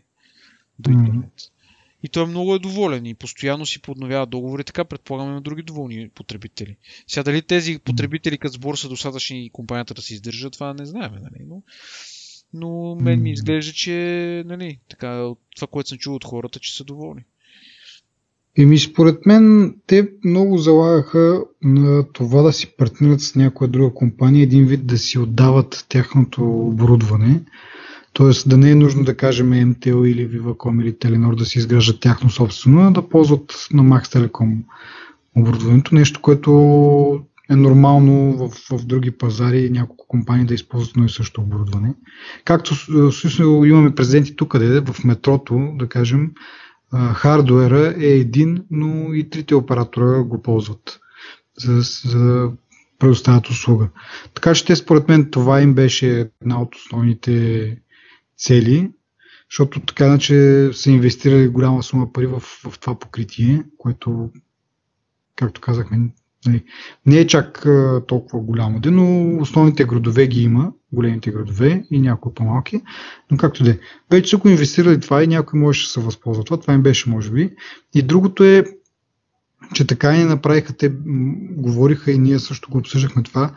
[0.80, 1.40] до интернет.
[1.40, 1.52] Mm-hmm.
[2.04, 6.10] И той много е доволен и постоянно си подновява договори, така предполагаме на други доволни
[6.10, 6.78] потребители.
[7.08, 10.86] Сега дали тези потребители като сбор са достатъчни и компанията да се издържа, това не
[10.86, 11.46] знаем, нали?
[11.48, 11.64] Но,
[12.54, 16.84] но мен ми изглежда, че нали, така, това, което съм чул от хората, че са
[16.84, 17.24] доволни.
[18.58, 24.44] Еми, според мен, те много залагаха на това да си партнират с някоя друга компания,
[24.44, 27.42] един вид да си отдават тяхното оборудване.
[28.14, 32.00] Тоест да не е нужно да кажем MTL или Viva.com или Telenor да си изграждат
[32.00, 34.58] тяхно собствено, а да ползват на Max Telecom
[35.36, 35.96] оборудването.
[35.96, 36.52] Нещо, което
[37.52, 41.94] е нормално в, в други пазари няколко компании да използват едно и също оборудване.
[42.46, 42.76] Както
[43.12, 46.32] всъщност имаме презенти тук, къде в метрото, да кажем,
[46.94, 51.00] хардуера е един, но и трите оператора го ползват
[51.58, 52.52] за, за
[53.00, 53.90] предоставят услуга.
[54.34, 57.78] Така че те според мен това им беше една от основните
[58.38, 58.92] цели,
[59.52, 64.30] защото така иначе са инвестирали голяма сума пари в, в това покритие, което,
[65.36, 66.00] както казахме,
[66.46, 66.64] нали,
[67.06, 67.66] не е чак
[68.08, 72.82] толкова голямо, но основните градове ги има, големите градове и някои по-малки,
[73.32, 73.80] но както де.
[74.12, 77.10] Вече са го инвестирали това и някой може да се възползва това, това им беше
[77.10, 77.56] може би.
[77.96, 78.66] И другото е,
[79.74, 80.92] че така и не направиха, те
[81.52, 83.52] говориха и ние също го обсъждахме това,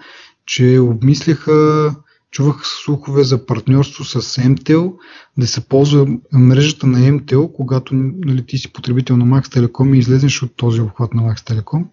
[0.46, 1.90] че обмисляха
[2.34, 4.92] Чувах слухове за партньорство с MTEL,
[5.38, 9.98] да се ползва мрежата на MTEL, когато нали, ти си потребител на Max Telecom и
[9.98, 11.84] излезеш от този обхват на Max Telecom,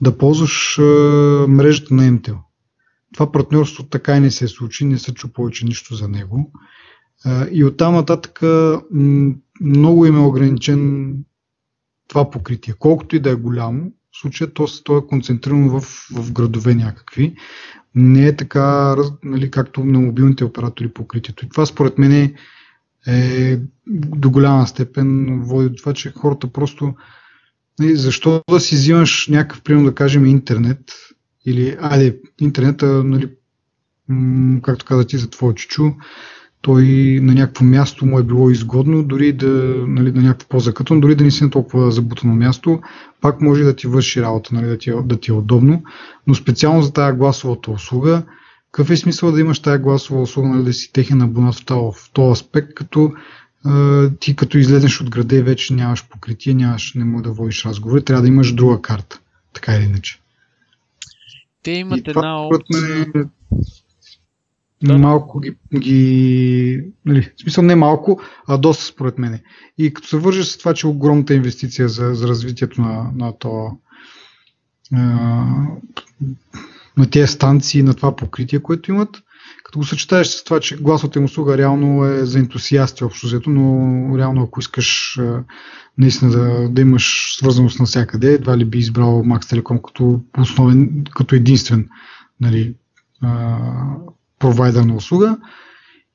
[0.00, 0.82] да ползваш а,
[1.48, 2.34] мрежата на MTEL.
[3.14, 6.52] Това партньорство така и не се случи, не се чу повече нищо за него.
[7.52, 8.40] И оттам нататък
[9.60, 11.14] много им е ограничен
[12.08, 12.74] това покритие.
[12.78, 17.36] Колкото и да е голямо, в случая то, то е концентрирано в, в градове някакви
[17.94, 21.46] не е така, нали, както на мобилните оператори покритието.
[21.46, 22.34] И това според мен е,
[23.06, 26.94] е до голяма степен води до това, че хората просто
[27.78, 30.80] нали, защо да си взимаш някакъв, примерно да кажем, интернет
[31.50, 33.28] или, айде, интернета, нали,
[34.62, 35.90] както каза ти за твое чучу,
[36.60, 36.84] той
[37.22, 41.24] на някакво място му е било изгодно, дори да, нали, на някакво по-закътно, дори да
[41.24, 42.80] не си на толкова забутано място,
[43.20, 45.82] пак може да ти върши работа, нали, да, ти, е, да ти е удобно.
[46.26, 48.22] Но специално за тази гласовата услуга,
[48.72, 51.98] какъв е смисъл да имаш тази гласова услуга, нали, да си техен абонат в този,
[51.98, 53.12] в този аспект, като
[54.20, 58.04] ти като излезеш от града и вече нямаш покритие, нямаш, не мога да водиш разговори,
[58.04, 59.20] трябва да имаш друга карта,
[59.52, 60.20] така или иначе.
[61.62, 63.06] Те имат и една опция.
[64.82, 64.98] Да.
[64.98, 69.40] Малко ги, ги нали, в смисъл не малко, а доста според мен.
[69.78, 73.38] И като се вържи с това, че е огромната инвестиция за, за развитието на, на
[73.38, 73.70] то
[76.96, 79.22] на тези станции, на това покритие, което имат,
[79.68, 83.50] като го съчетаеш с това, че гласовата им услуга реално е за ентусиасти общо взето,
[83.50, 85.18] но реално ако искаш
[85.98, 91.34] наистина да, да имаш свързаност навсякъде, едва ли би избрал Max Telecom като основен, като
[91.34, 91.88] единствен
[92.40, 92.74] нали,
[94.38, 95.38] провайдер на услуга.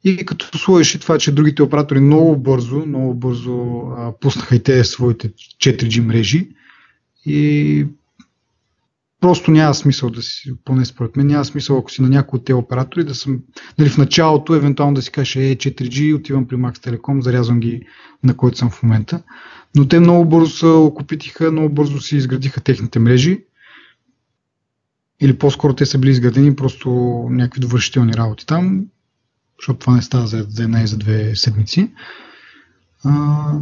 [0.03, 4.63] И като сложиш и това, че другите оператори много бързо, много бързо а, пуснаха и
[4.63, 6.49] те своите 4G мрежи
[7.25, 7.87] и
[9.23, 12.45] просто няма смисъл да си, поне според мен, няма смисъл ако си на някой от
[12.45, 13.39] тези оператори да съм,
[13.79, 17.81] нали, в началото евентуално да си кажеш, е 4G, отивам при Max Telecom, зарязвам ги
[18.23, 19.23] на който съм в момента.
[19.75, 23.43] Но те много бързо се окупитиха, много бързо си изградиха техните мрежи
[25.21, 26.89] или по-скоро те са били изградени просто
[27.29, 28.85] някакви довършителни работи там,
[29.59, 31.91] защото това не става за една и за две седмици.
[33.03, 33.11] А,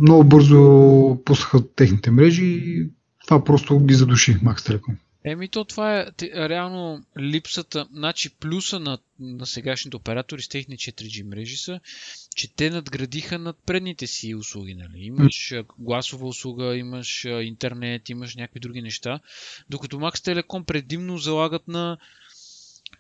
[0.02, 2.90] много бързо пуснаха техните мрежи и
[3.28, 4.96] това просто ги задуши Max Telecom.
[5.24, 6.06] Еми то това е
[6.50, 11.80] реално липсата, значи плюса на, на сегашните оператори с техни 4G мрежи са,
[12.36, 14.74] че те надградиха над предните си услуги.
[14.74, 15.00] Нали?
[15.00, 19.20] Имаш гласова услуга, имаш интернет, имаш някакви други неща,
[19.70, 21.98] докато Max Telecom предимно залагат на,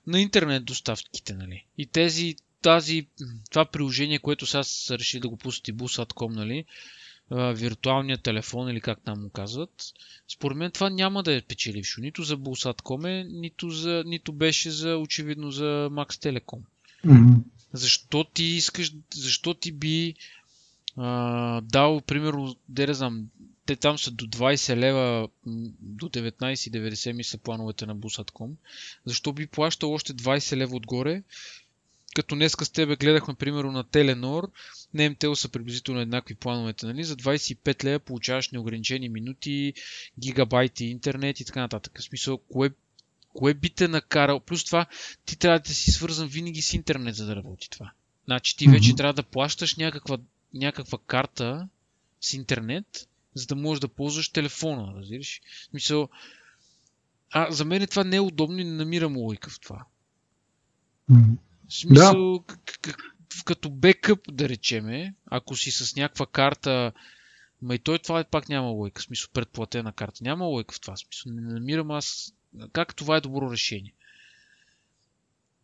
[0.07, 1.33] на интернет доставките.
[1.33, 1.65] Нали?
[1.77, 3.07] И тези, тази,
[3.49, 6.65] това приложение, което сега са решили да го пуснат и Busat.com, нали?
[7.31, 9.93] Виртуалния телефон или как там му казват,
[10.27, 12.01] според мен това няма да е печелившо.
[12.01, 16.59] Нито за Булсаткоме, нито, за, нито беше за, очевидно за Max Telecom.
[17.05, 17.39] Mm-hmm.
[17.73, 20.15] Защо ти искаш, защо ти би
[20.97, 23.27] а, дал, примерно, да не знам,
[23.65, 25.29] те там са до 20 лева,
[25.79, 28.51] до 19,90 мисля плановете на Busat.com.
[29.05, 31.23] Защо би плащал още 20 лева отгоре,
[32.15, 34.51] като днеска с тебе гледахме, примерно, на Теленор,
[34.93, 37.03] на МТЛ са приблизително еднакви плановете, нали?
[37.03, 39.73] За 25 лева получаваш неограничени минути,
[40.19, 41.99] гигабайти интернет и така нататък.
[41.99, 42.69] В смисъл, кое,
[43.33, 44.39] кое би те накарал?
[44.39, 44.85] Плюс това,
[45.25, 47.91] ти трябва да си свързан винаги с интернет, за да работи това.
[48.25, 48.97] Значи ти вече mm-hmm.
[48.97, 50.17] трябва да плащаш някаква,
[50.53, 51.67] някаква карта,
[52.21, 55.41] с интернет, за да можеш да ползваш телефона, разбираш?
[55.61, 56.09] В смисъл,
[57.31, 59.85] а за мен това не е удобно и не намирам логика в това.
[61.09, 61.37] М.
[61.71, 62.55] В смисъл, да.
[63.45, 66.91] като бекъп, да речеме, ако си с някаква карта,
[67.61, 70.23] ма и той това пак няма логика, в смисъл предплатена карта.
[70.23, 71.31] Няма логика в това смисъл.
[71.31, 72.33] Не намирам аз
[72.73, 73.93] как това е добро решение.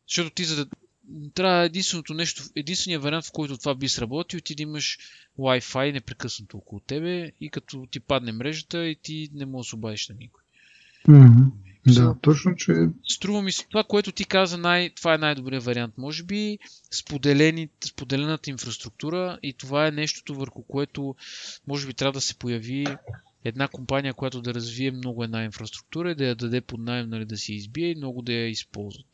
[0.08, 0.72] Защото ти за да
[1.34, 5.00] трябва единственото нещо, единствения вариант, в който това би сработил, ти да имаш
[5.40, 10.10] Wi-Fi непрекъснато около тебе и като ти падне мрежата и ти не можеш да обадиш
[10.10, 10.44] на никой.
[11.08, 11.52] Mm-hmm.
[11.88, 12.74] Да, точно, че...
[13.08, 14.90] Струва ми се това, което ти каза, най...
[14.90, 15.94] това е най-добрият вариант.
[15.98, 16.60] Може би
[16.92, 17.70] споделени...
[17.86, 21.16] споделената инфраструктура и това е нещото, върху което
[21.68, 22.86] може би трябва да се появи
[23.46, 27.26] една компания, която да развие много една инфраструктура и да я даде под найем, нали,
[27.26, 29.08] да си избие и много да я използват.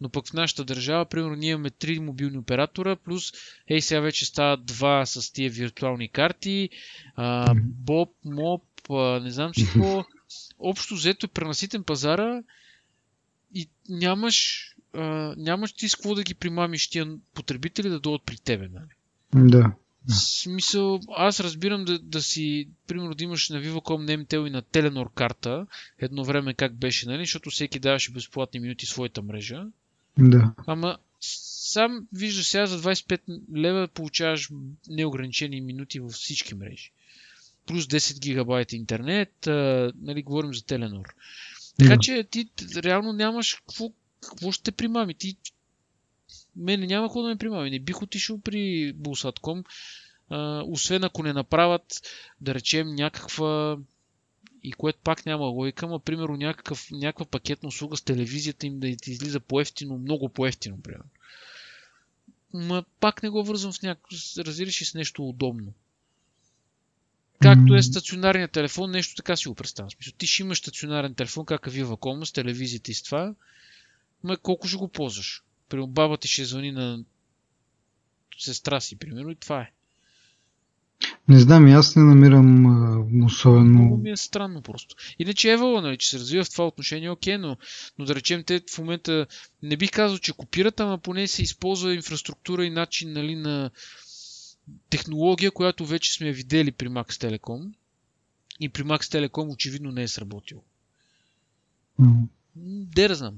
[0.00, 3.32] Но пък в нашата държава, примерно, ние имаме три мобилни оператора, плюс,
[3.68, 6.68] ей, сега вече стават два с тия виртуални карти,
[7.16, 10.04] а, Боб, Моп, а, не знам си какво.
[10.62, 12.42] Общо взето е пренаситен пазара
[13.54, 18.36] и нямаш, а, нямаш ти с какво да ги примамиш тия потребители да дойдат при
[18.36, 18.68] тебе.
[18.68, 19.48] Нали?
[19.48, 19.72] Да.
[20.08, 24.50] В смисъл, аз разбирам да, да си, примерно да имаш на Viva.com, на MTL и
[24.50, 25.66] на Telenor карта,
[25.98, 29.64] едно време как беше, нали, защото всеки даваше безплатни минути своята мрежа.
[30.18, 30.54] Да.
[30.66, 33.20] Ама сам виждаш сега за 25
[33.56, 34.48] лева получаваш
[34.88, 36.90] неограничени минути във всички мрежи.
[37.66, 41.14] Плюс 10 гигабайта интернет, а, нали, говорим за Теленор.
[41.78, 45.14] Така че ти реално нямаш какво, какво ще те примами.
[45.14, 45.36] Ти
[46.56, 47.70] мене няма какво да ме примами.
[47.70, 49.64] Не бих отишъл при Булсатком,
[50.66, 52.02] освен ако не направят,
[52.40, 53.78] да речем, някаква
[54.62, 58.96] и което пак няма логика, но примерно някакъв, някаква пакетна услуга с телевизията им да
[58.96, 61.10] ти излиза по-ефтино, много по-ефтино, примерно.
[62.52, 65.72] Ма пак не го вързвам с някакво, разбираш и с нещо удобно.
[67.42, 69.90] Както е стационарният телефон, нещо така си го представям.
[69.90, 73.34] Смисъл, ти ще имаш стационарен телефон, как е Viva.com, с телевизията и с това,
[74.24, 75.42] ма колко ще го ползваш?
[75.68, 77.04] При баба ти ще звъни на
[78.38, 79.70] сестра си, примерно, и това е.
[81.28, 83.64] Не знам, аз не намирам а, особено...
[83.64, 84.94] Много ми е странно просто.
[85.18, 87.56] Иначе Евала, нали, че се развива в това отношение, окей, но,
[87.98, 89.26] но да речем, те в момента
[89.62, 93.70] не бих казал, че копират, ама поне се използва инфраструктура и начин нали, на
[94.90, 97.72] технология, която вече сме видели при Max Telecom.
[98.60, 100.62] И при Max Telecom очевидно не е сработил.
[102.00, 102.26] Mm.
[102.94, 103.34] Де да знам.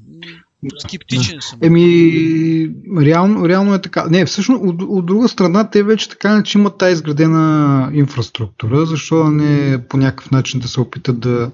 [0.79, 1.59] Скептичен съм.
[1.63, 4.07] Еми, реално, реално е така.
[4.11, 9.31] Не, всъщност, от, от друга страна, те вече така че имат тази изградена инфраструктура, защо
[9.31, 11.51] не по някакъв начин да се опитат да,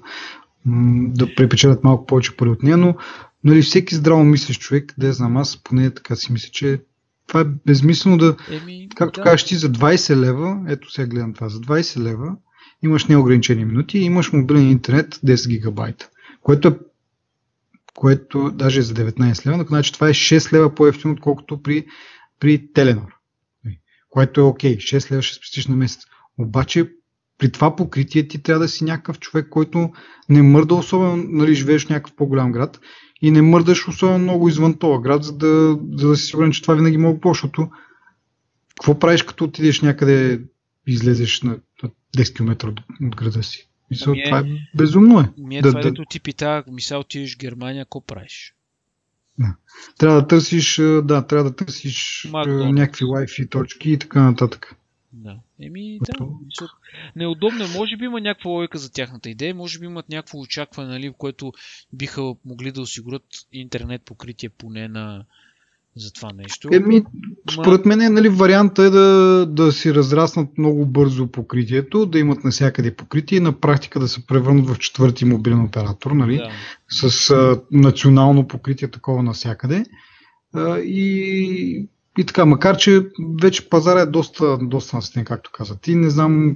[1.07, 2.95] да препечелят малко повече пари от нея, но
[3.43, 6.81] нали, всеки здраво мислиш човек, да знам, аз поне така си мисля, че
[7.31, 9.23] това е безмислено да, Еми, както да.
[9.23, 12.35] кажеш ти, за 20 лева, ето сега гледам това, за 20 лева
[12.83, 16.09] имаш неограничени минути и имаш мобилен интернет 10 гигабайта,
[16.41, 16.77] което е
[17.93, 21.85] което даже за 19 лева, значи това е 6 лева по-ефтино, отколкото при,
[22.39, 23.13] при Теленор.
[24.09, 26.01] Което е окей, 6 лева ще спестиш на месец.
[26.37, 26.91] Обаче
[27.37, 29.89] при това покритие ти трябва да си някакъв човек, който
[30.29, 32.79] не мърда особено, нали, живееш в някакъв по-голям град
[33.21, 36.61] и не мърдаш особено много извън този град, за да, за да си сигурен, че
[36.61, 37.69] това винаги мога по, защото
[38.75, 40.41] какво правиш като отидеш някъде
[40.87, 43.67] излезеш на, на 10 км от, от града си?
[43.91, 44.43] Мисъл, е, това е
[44.75, 45.29] безумно е.
[45.37, 46.03] Ми е да, това, да...
[46.09, 48.55] ти пита, мисля, отидеш в Германия, какво правиш?
[49.39, 49.55] Да.
[49.97, 52.75] Трябва да търсиш, да, трябва да търсиш Макдональдс.
[52.75, 54.75] някакви Wi-Fi точки и така нататък.
[55.13, 55.35] Да.
[55.59, 56.27] Еми, да.
[57.15, 57.63] Неудобно.
[57.63, 57.77] Е.
[57.77, 61.53] Може би има някаква логика за тяхната идея, може би имат някакво очакване, нали, което
[61.93, 65.25] биха могли да осигурят интернет покритие поне на,
[65.95, 66.69] за това нещо.
[66.71, 67.03] Еми,
[67.53, 72.95] според мен нали, варианта е да, да си разраснат много бързо покритието, да имат навсякъде
[72.95, 76.51] покритие и на практика да се превърнат в четвърти мобилен оператор, нали, да.
[76.89, 79.85] с а, национално покритие такова навсякъде.
[80.53, 83.07] А, и, и така, макар че
[83.41, 86.55] вече пазара е доста, доста наситен, както каза ти, не знам,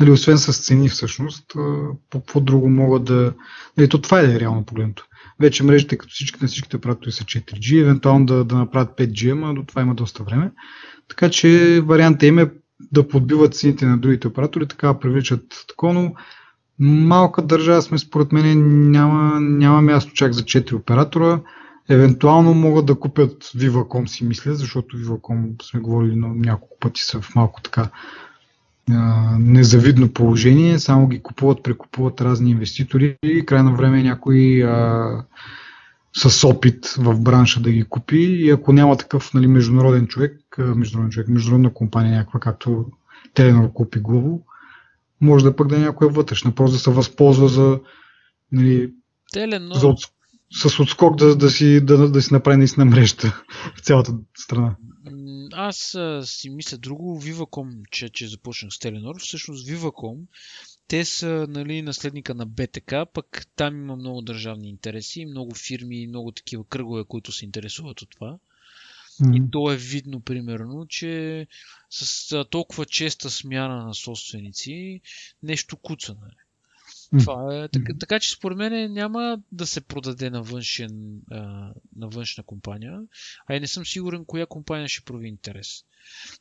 [0.00, 1.52] нали, освен с цени всъщност,
[2.10, 3.34] по какво друго могат да...
[3.76, 5.06] Нали, то това е реално погледното.
[5.40, 9.54] Вече мрежите, като всички на всичките оператори са 4G, евентуално да, да направят 5G, ама
[9.54, 10.50] до това има доста време.
[11.08, 12.50] Така че вариантът им е
[12.92, 16.14] да подбиват цените на другите оператори, така привличат такова, но
[16.78, 21.40] малка държава сме, според мен няма, няма място чак за 4 оператора.
[21.92, 27.20] Евентуално могат да купят Viva.com си мисля, защото Viva.com сме говорили на няколко пъти са
[27.20, 27.90] в малко така
[29.38, 35.24] незавидно положение, само ги купуват, прекупуват разни инвеститори и крайно време някой а,
[36.16, 38.16] с опит в бранша да ги купи.
[38.16, 42.86] И ако няма такъв нали, международен човек, международен човек, международна компания някаква, както
[43.34, 44.40] Теленор купи Глобо,
[45.20, 47.80] може да пък да е някоя вътрешна, просто да се възползва за
[48.52, 48.92] нали,
[49.32, 49.88] Теленор, за
[50.52, 53.42] с отскок да, да, си, да, да си направи наистина мрежата
[53.76, 54.76] в цялата страна.
[55.52, 57.20] аз а, си мисля друго.
[57.22, 59.14] Viva.com, че, че започнах с Теленор.
[59.18, 60.16] Всъщност Viva.com,
[60.88, 66.32] те са нали, наследника на БТК, пък там има много държавни интереси, много фирми, много
[66.32, 68.38] такива кръгове, които се интересуват от това.
[69.20, 69.36] М.
[69.36, 71.46] И то е видно, примерно, че
[71.90, 75.00] с толкова честа смяна на собственици
[75.42, 76.16] нещо куца.
[76.20, 76.41] Нали?
[77.18, 81.38] Това е, така, така че според мен няма да се продаде на, външен, а,
[81.96, 83.00] на външна компания,
[83.46, 85.84] а и не съм сигурен коя компания ще прояви интерес.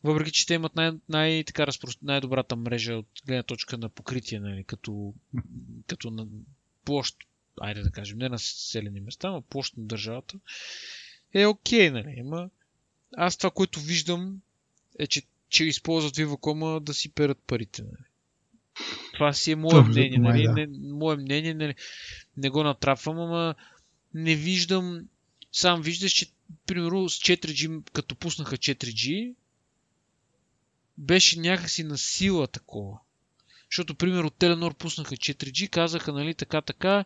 [0.03, 1.67] Въпреки, че те имат най- най- така
[2.01, 5.13] най-добрата мрежа от гледна точка на покритие, нали, като,
[5.87, 6.27] като на
[6.85, 7.17] площ,
[7.61, 10.39] айде да кажем, не на селени места, но площ на държавата,
[11.33, 12.49] е окей, нали, има.
[13.17, 14.41] Аз това, което виждам,
[14.99, 17.83] е, че, че използват Viva.com да си перат парите.
[17.83, 18.05] Нали.
[19.21, 20.43] Това си е мое мнение, нали?
[20.43, 20.53] да.
[20.53, 21.75] Не, мое мнение, нали?
[22.37, 23.55] не го натрапвам, ама
[24.13, 25.01] не виждам,
[25.51, 26.25] сам виждаш, че
[26.65, 29.33] примерно с 4G, като пуснаха 4G,
[30.97, 32.99] беше някакси на сила такова.
[33.71, 37.05] Защото, примерно, Теленор пуснаха 4G, казаха, нали, така, така,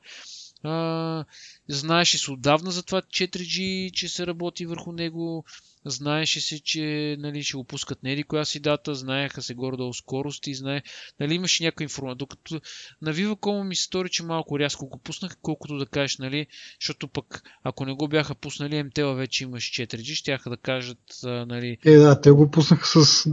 [0.63, 1.26] а,
[1.68, 5.45] знаеше се отдавна за това 4G, че се работи върху него,
[5.90, 9.94] знаеше се, че нали, ще го пускат на еди коя си дата, знаеха се горе-долу
[9.94, 10.82] скорости, знае,
[11.20, 12.16] нали, имаше някаква информация.
[12.16, 12.62] Докато
[13.02, 16.48] на Viva.com ми се стори, че малко рязко го пуснаха, колкото да кажеш, нали,
[16.82, 21.78] защото пък ако не го бяха пуснали, МТЛ вече имаш 4G, щяха да кажат, нали,
[21.86, 23.28] Е, да, те го пуснаха с,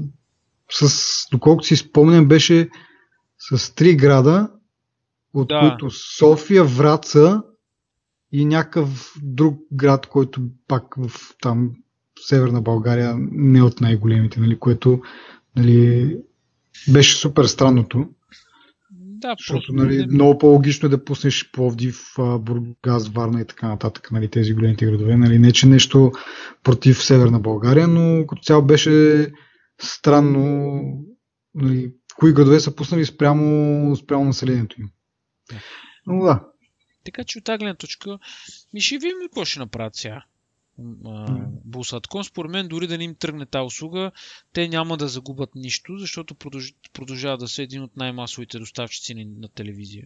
[0.70, 2.68] с доколкото си спомням, беше
[3.38, 4.48] с три града,
[5.34, 5.60] от Да.
[5.60, 7.42] които София, Враца
[8.32, 11.70] и някакъв друг град, който пак в там
[12.26, 15.02] Северна България не е от най-големите, нали, което
[15.56, 16.16] нали,
[16.92, 18.08] беше супер странното,
[19.22, 24.12] да, защото нали, не- много по-логично е да пуснеш Пловдив, Бургас, Варна и така нататък,
[24.12, 25.16] нали, тези големите градове.
[25.16, 26.12] Нали, не, че нещо
[26.62, 29.26] против Северна България, но като цяло беше
[29.80, 30.80] странно
[31.54, 34.88] нали, кои градове са пуснали спрямо, спрямо населението им.
[36.06, 36.44] Но да,
[37.04, 38.18] Така че от тази точка,
[38.74, 40.24] ми ще видим какво ще направят сега.
[41.64, 44.10] Булсатком, според мен, дори да не им тръгне тази услуга,
[44.52, 46.74] те няма да загубят нищо, защото продълж...
[46.92, 50.04] продължава да са един от най-масовите доставчици на, на телевизия.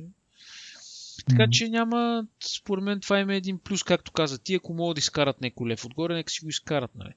[1.29, 4.99] Така че няма, според мен, това има един плюс, както каза ти, ако могат да
[4.99, 7.13] изкарат някой лев отгоре, нека си го изкарат, нали.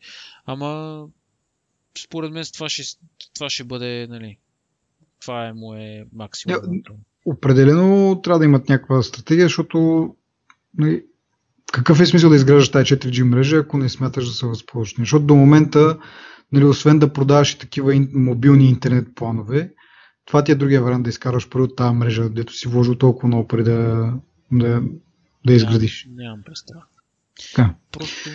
[0.46, 1.06] Ама,
[2.04, 2.84] според мен, това ще,
[3.34, 4.38] това ще бъде, нали,
[5.22, 6.58] това е мое максимум.
[6.64, 6.94] Я-
[7.26, 10.16] определено трябва да имат някаква стратегия, защото
[10.78, 11.06] нали,
[11.72, 14.96] какъв е смисъл да изграждаш тази 4G мрежа, ако не смяташ да се възползваш?
[15.00, 15.98] Защото до момента,
[16.52, 19.72] нали, освен да продаваш и такива ин, мобилни интернет планове,
[20.26, 23.28] това ти е другия вариант да изкараш пари от тази мрежа, дето си вложил толкова
[23.28, 24.14] много пари да,
[24.52, 24.82] да,
[25.46, 26.06] да изградиш.
[26.06, 26.82] Нямам, нямам представа.
[27.48, 27.76] Така.
[27.92, 28.30] Просто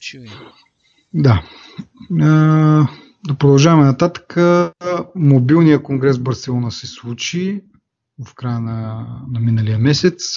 [0.00, 0.38] ще видим.
[1.14, 1.42] Да.
[2.20, 2.88] А,
[3.26, 4.36] да продължаваме нататък.
[5.14, 7.60] Мобилния конгрес в Барселона се случи
[8.26, 10.36] в края на, на миналия месец.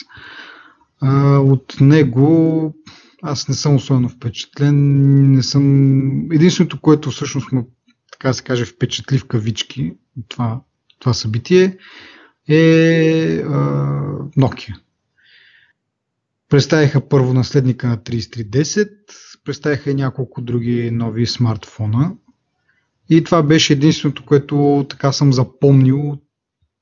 [1.01, 2.73] А, от него
[3.21, 4.75] аз не съм особено впечатлен.
[5.31, 6.31] Не съм...
[6.31, 7.65] Единственото, което всъщност ме,
[8.11, 10.61] така се каже, впечатли в кавички от това,
[10.99, 11.77] това събитие
[12.47, 13.53] е а,
[14.37, 14.79] Nokia.
[16.49, 18.89] Представиха първо наследника на 3310,
[19.43, 22.15] представиха и няколко други нови смартфона.
[23.09, 26.17] И това беше единственото, което така съм запомнил,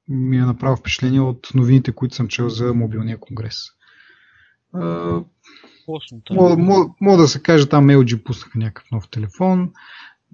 [0.08, 3.58] ми е направило впечатление от новините, които съм чел за мобилния конгрес.
[6.32, 9.70] Мога, мога, мога да се каже, там LG пуснаха някакъв нов телефон.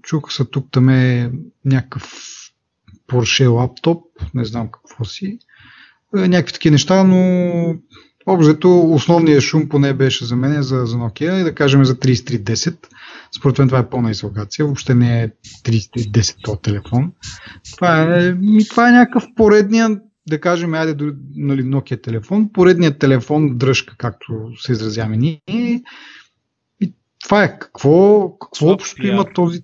[0.01, 1.31] Чуха се тук там е
[1.65, 2.13] някакъв
[3.07, 5.39] Porsche лаптоп, не знам какво си.
[6.17, 7.75] Е, Някакви такива неща, но
[8.25, 12.77] общо основният шум поне беше за мен за, за Nokia и да кажем за 3310.
[13.37, 15.29] Според мен това е пълна излагация, въобще не е
[15.63, 17.11] 3310 този телефон.
[17.75, 19.99] Това е, ми, това е някакъв поредния,
[20.29, 25.41] да кажем, айде, дори, нали, Nokia телефон, поредният телефон дръжка, както се изразяваме ние.
[26.81, 29.13] И това е какво, какво Слаб общо пиар.
[29.13, 29.61] има този.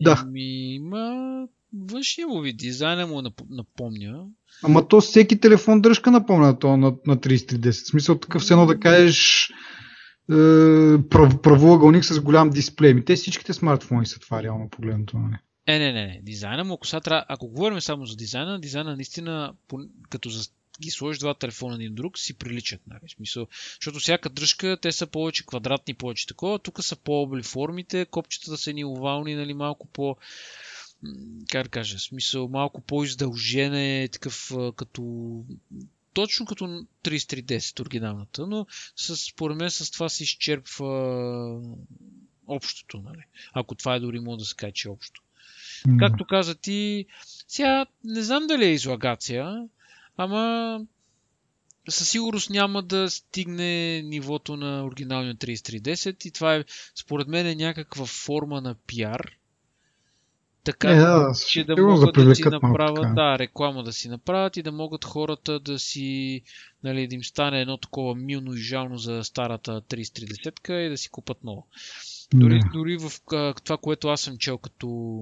[0.00, 1.46] Да, Ами, има
[1.90, 4.26] външния му вид, дизайна му нап- напомня.
[4.64, 7.70] ама то всеки телефон дръжка напомня на то на, на 3310.
[7.70, 9.50] В смисъл такъв едно да кажеш
[10.30, 10.34] е,
[11.10, 12.94] прав, правоъгълник с голям дисплей.
[12.94, 15.18] Ми те всичките смартфони са това реално погледнато.
[15.18, 15.36] Нали?
[15.66, 16.20] Е, не, не, не.
[16.22, 19.54] Дизайна му, ако сега трябва, ако говорим само за дизайна, дизайна наистина,
[20.10, 20.48] като за,
[20.80, 22.80] ги сложиш два телефона един друг, си приличат.
[22.86, 23.00] Нали?
[23.16, 23.46] Смисъл,
[23.80, 26.58] защото всяка дръжка, те са повече квадратни, повече такова.
[26.58, 30.16] Тук са по-обли формите, копчетата са ни овални, нали, малко по
[31.50, 35.44] как да кажа, смисъл малко по-издължен е такъв като
[36.14, 36.64] точно като
[37.04, 41.60] 3310 оригиналната, но с, според мен с това се изчерпва
[42.46, 43.24] общото, нали?
[43.52, 45.22] Ако това е дори може да се каже, че е общо.
[45.88, 45.98] Mm.
[45.98, 47.06] Както каза ти,
[47.48, 49.68] сега не знам дали е излагация,
[50.16, 50.80] ама
[51.88, 56.64] със сигурност няма да стигне нивото на оригиналния 3310 и това е
[56.96, 59.30] според мен е някаква форма на пиар.
[60.64, 64.56] Така, е, да, че да могат да, да си направят, да, реклама да си направят
[64.56, 66.42] и да могат хората да си,
[66.84, 71.08] нали, да им стане едно такова милно и жално за старата 3310 и да си
[71.08, 71.66] купат ново.
[72.34, 73.12] Дори, дори в
[73.64, 75.20] това, което аз съм чел като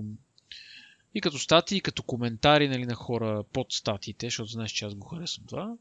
[1.15, 4.95] и като статии, и като коментари нали, на хора под статиите, защото знаеш, че аз
[4.95, 5.75] го харесвам това.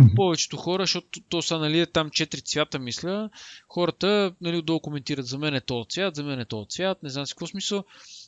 [0.00, 0.14] Mm-hmm.
[0.16, 3.30] Повечето хора, защото то са нали, там четири цвята, мисля,
[3.68, 7.08] хората нали, отдолу коментират за мен е този цвят, за мен е този цвят, не
[7.08, 7.84] знам си какво смисъл.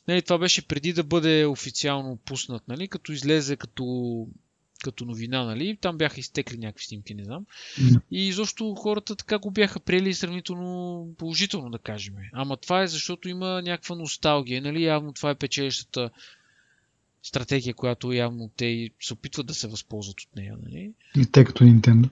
[0.07, 4.27] Нали, това беше преди да бъде официално пуснат, нали, като излезе като
[4.83, 5.77] като новина, нали?
[5.81, 7.45] Там бяха изтекли някакви снимки, не знам.
[7.79, 8.01] Mm.
[8.11, 12.13] И изобщо хората така го бяха приели сравнително положително, да кажем.
[12.33, 14.83] Ама това е защото има някаква носталгия, нали?
[14.83, 16.09] Явно това е печелищата
[17.27, 20.57] стратегия, която явно те се опитват да се възползват от нея.
[20.63, 20.93] Нали?
[21.17, 22.09] И те като Nintendo.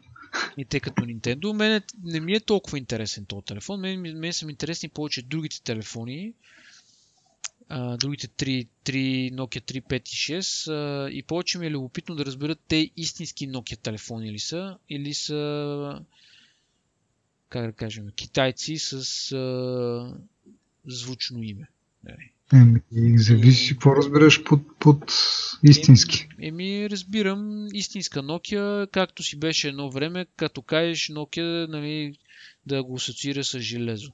[0.57, 1.53] И те като Nintendo.
[1.53, 3.79] Мене не ми е толкова интересен този телефон.
[3.79, 6.33] Мен, мен са ми интересни повече другите телефони.
[7.69, 12.15] А, другите 3, 3 Nokia 3, 5 и 6 а, и повече ми е любопитно
[12.15, 16.01] да разберат те истински Nokia телефони ли са или са
[17.49, 18.93] как да кажем, китайци с
[19.31, 20.17] а,
[20.85, 21.67] звучно име.
[22.03, 22.31] Нали?
[22.53, 22.81] Еми,
[23.19, 25.13] зависи какво разбираш под, под
[25.63, 26.27] истински.
[26.41, 32.13] Еми, еми, разбирам истинска Nokia, както си беше едно време, като кажеш Nokia, нали,
[32.65, 34.11] да го асоциира с железо.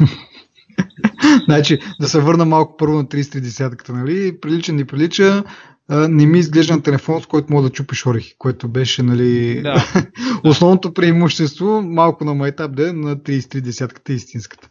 [1.44, 4.40] значи, да се върна малко първо на 30-ката, нали?
[4.40, 5.44] Прилича, не прилича.
[5.90, 9.86] не ми изглежда на телефон, с който мога да чупиш орехи, което беше нали, да.
[10.44, 14.68] основното преимущество, малко на майтап да на 33-ката истинската.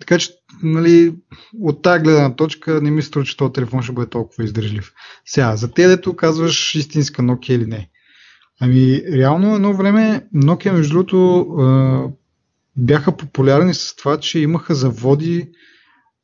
[0.00, 0.30] Така че,
[0.62, 1.14] нали,
[1.60, 4.92] от тази гледна точка не ми струва, че този телефон ще бъде толкова издържлив.
[5.24, 7.90] Сега, за те, дето казваш истинска Nokia или не.
[8.60, 12.14] Ами, реално едно време Nokia, между другото,
[12.76, 15.48] бяха популярни с това, че имаха заводи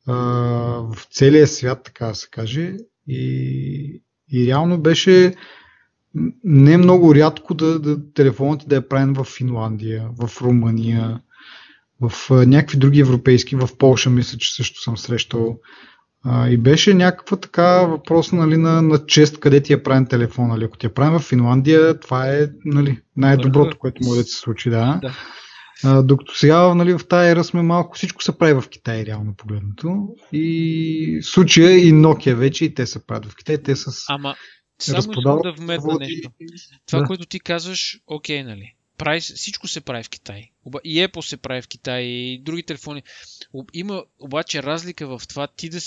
[0.07, 2.77] в целия свят, така да се каже.
[3.07, 4.01] И,
[4.31, 5.35] и реално беше
[6.43, 11.21] не много рядко да, да телефонът да е правен в Финландия, в Румъния,
[12.01, 15.59] в някакви други европейски, в Полша мисля, че също съм срещал.
[16.23, 20.47] А, и беше някаква така въпрос нали, на, на чест къде ти е правен телефон.
[20.47, 20.63] Нали.
[20.63, 24.69] Ако ти е правен в Финландия, това е нали, най-доброто, което може да се случи.
[24.69, 24.99] Да.
[25.01, 25.13] да.
[25.83, 29.33] А, докато сега нали, в тази ера сме малко, всичко се прави в Китай, реално
[29.37, 30.07] погледнато.
[30.33, 33.57] И в случая и Nokia вече и те се правят в Китай.
[33.57, 34.35] Те с Ама
[34.79, 36.29] само искам да вметна нещо.
[36.85, 37.05] Това, да.
[37.05, 38.75] което ти казваш, окей, нали?
[38.97, 40.51] Прави, всичко се прави в Китай.
[40.83, 43.03] И Apple се прави в Китай, и други телефони.
[43.73, 45.79] Има обаче разлика в това ти да,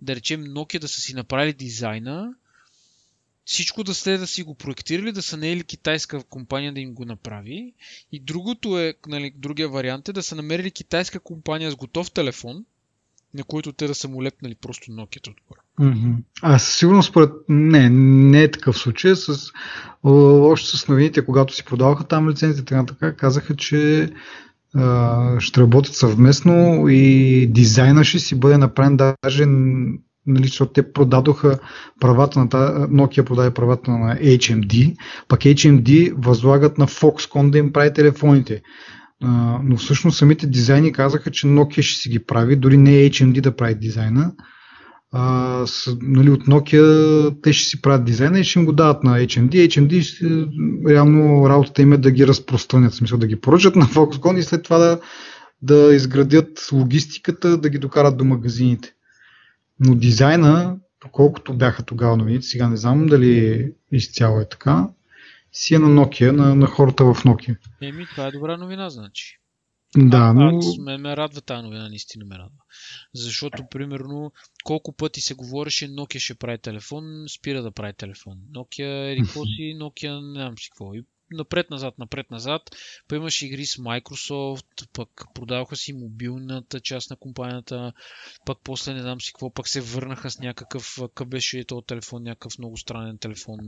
[0.00, 2.34] да речем Nokia да са си направили дизайна,
[3.44, 7.04] всичко да сте да си го проектирали, да са наели китайска компания да им го
[7.04, 7.72] направи.
[8.12, 12.64] И другото е, нали, другия вариант е да са намерили китайска компания с готов телефон,
[13.34, 15.60] на които те да са му лепнали просто Nokia отгоре.
[16.42, 17.30] А със сигурност според...
[17.48, 19.14] Не, не е такъв случай.
[19.16, 19.52] С...
[20.02, 24.10] Още с новините, когато си продаваха там лицензите, така, така казаха, че
[24.74, 29.46] а, ще работят съвместно и дизайна ще си бъде направен даже
[30.26, 31.58] нали, защото те продадоха
[32.00, 34.96] правата на тази, Nokia продаде правата на HMD,
[35.28, 38.62] пък HMD възлагат на Foxconn да им прави телефоните
[39.62, 43.56] но всъщност самите дизайни казаха, че Nokia ще си ги прави, дори не HMD да
[43.56, 44.32] прави дизайна.
[45.12, 49.04] А, с, нали, от Nokia те ще си правят дизайна и ще им го дават
[49.04, 49.68] на HMD.
[49.68, 50.46] HMD ще,
[50.92, 54.42] реално работата им е да ги разпространят, в смисъл да ги поръчат на Foxconn и
[54.42, 55.00] след това да,
[55.62, 58.94] да изградят логистиката, да ги докарат до магазините.
[59.80, 60.76] Но дизайна,
[61.12, 64.88] колкото бяха тогава новините, сега не знам дали изцяло е така,
[65.52, 67.56] си е на Nokia, на, на хората в Nokia.
[67.82, 69.37] Еми, това е добра новина, значи.
[69.96, 70.58] Да, но...
[70.58, 72.58] Аз ме, ме радва тази новина, наистина ме радва.
[73.14, 74.32] Защото, примерно,
[74.64, 78.38] колко пъти се говореше Nokia ще прави телефон, спира да прави телефон.
[78.54, 80.94] Nokia, еди си, Nokia, не знам си какво.
[80.94, 82.62] И напред-назад, напред-назад.
[83.08, 87.92] Па имаш игри с Microsoft, пък продаваха си мобилната част на компанията,
[88.46, 92.22] пък после не знам си какво, пък се върнаха с някакъв, къв беше този телефон,
[92.22, 93.58] някакъв много странен телефон.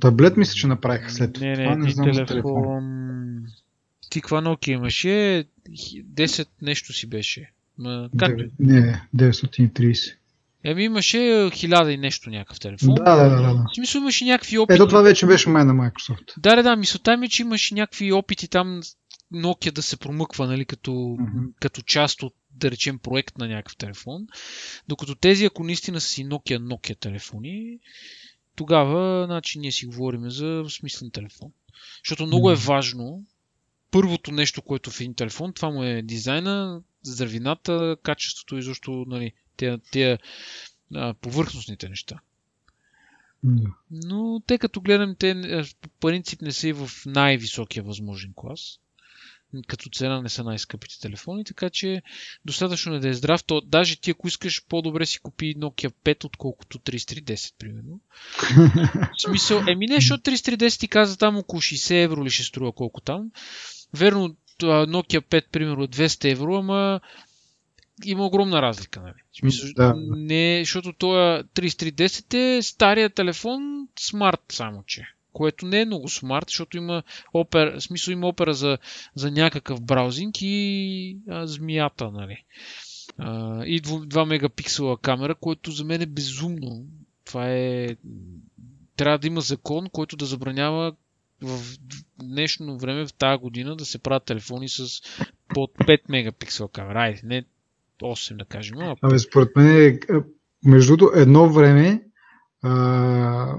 [0.00, 1.76] Таблет мисля, че направиха след не, това.
[1.76, 2.26] Не, не знам телефон.
[2.26, 2.84] телефон.
[4.14, 5.44] Ти каква Nokia имаше?
[5.68, 7.50] 10 нещо си беше.
[7.78, 8.30] Ма, как?
[8.30, 10.14] 9, не, 930.
[10.64, 12.94] Еми имаше хиляда и нещо някакъв телефон.
[12.94, 13.42] Да, да, да.
[13.42, 13.54] да.
[13.54, 14.74] В смисъл имаше някакви опити.
[14.74, 16.32] Ето това вече беше май на Microsoft.
[16.38, 16.76] Да, да, да.
[16.76, 18.80] Мисълта ми е, че имаше някакви опити там
[19.34, 21.44] Nokia да се промъква, нали, като, Мгм.
[21.60, 24.26] като част от, да речем, проект на някакъв телефон.
[24.88, 27.78] Докато тези, ако наистина са си Nokia, Nokia телефони,
[28.56, 31.50] тогава, значи, ние си говорим за смислен телефон.
[32.04, 32.62] Защото много е Мгм.
[32.62, 33.22] важно,
[33.94, 39.32] първото нещо, което в един телефон, това му е дизайна, здравината, качеството и защо, нали,
[39.56, 40.18] тия, тия
[40.94, 42.20] а, повърхностните неща.
[43.90, 48.78] Но те като гледам, те е, по принцип не са и в най-високия възможен клас.
[49.66, 52.02] Като цена не са най-скъпите телефони, така че
[52.44, 53.44] достатъчно е да е здрав.
[53.44, 58.00] То, даже ти ако искаш по-добре си купи Nokia 5, отколкото 3310, примерно.
[59.18, 62.72] В смисъл, еми не, защото 3310 ти каза там около 60 евро ли ще струва
[62.72, 63.30] колко там.
[63.94, 67.00] Верно, Nokia 5, примерно, е 200 евро, ама
[68.04, 69.14] има огромна разлика, нали?
[69.38, 69.94] Смисъл, Да.
[70.16, 75.06] не, защото това 3310 е стария телефон смарт само, че.
[75.32, 78.78] Което не е много смарт, защото има опера, смисъл има опера за,
[79.14, 82.44] за някакъв браузинг и а, змията, нали.
[83.18, 86.84] А, и 2 мегапиксела камера, което за мен е безумно.
[87.24, 87.96] Това е...
[88.96, 90.92] Трябва да има закон, който да забранява
[91.42, 91.60] в
[92.22, 94.86] днешно време, в тази година, да се правят телефони с
[95.48, 97.00] под 5 мегапиксела камера.
[97.00, 97.44] Айде, не
[98.02, 99.98] 8 да кажем, а Абе, според мен, е,
[100.64, 102.02] между другото, едно време,
[102.62, 103.58] а,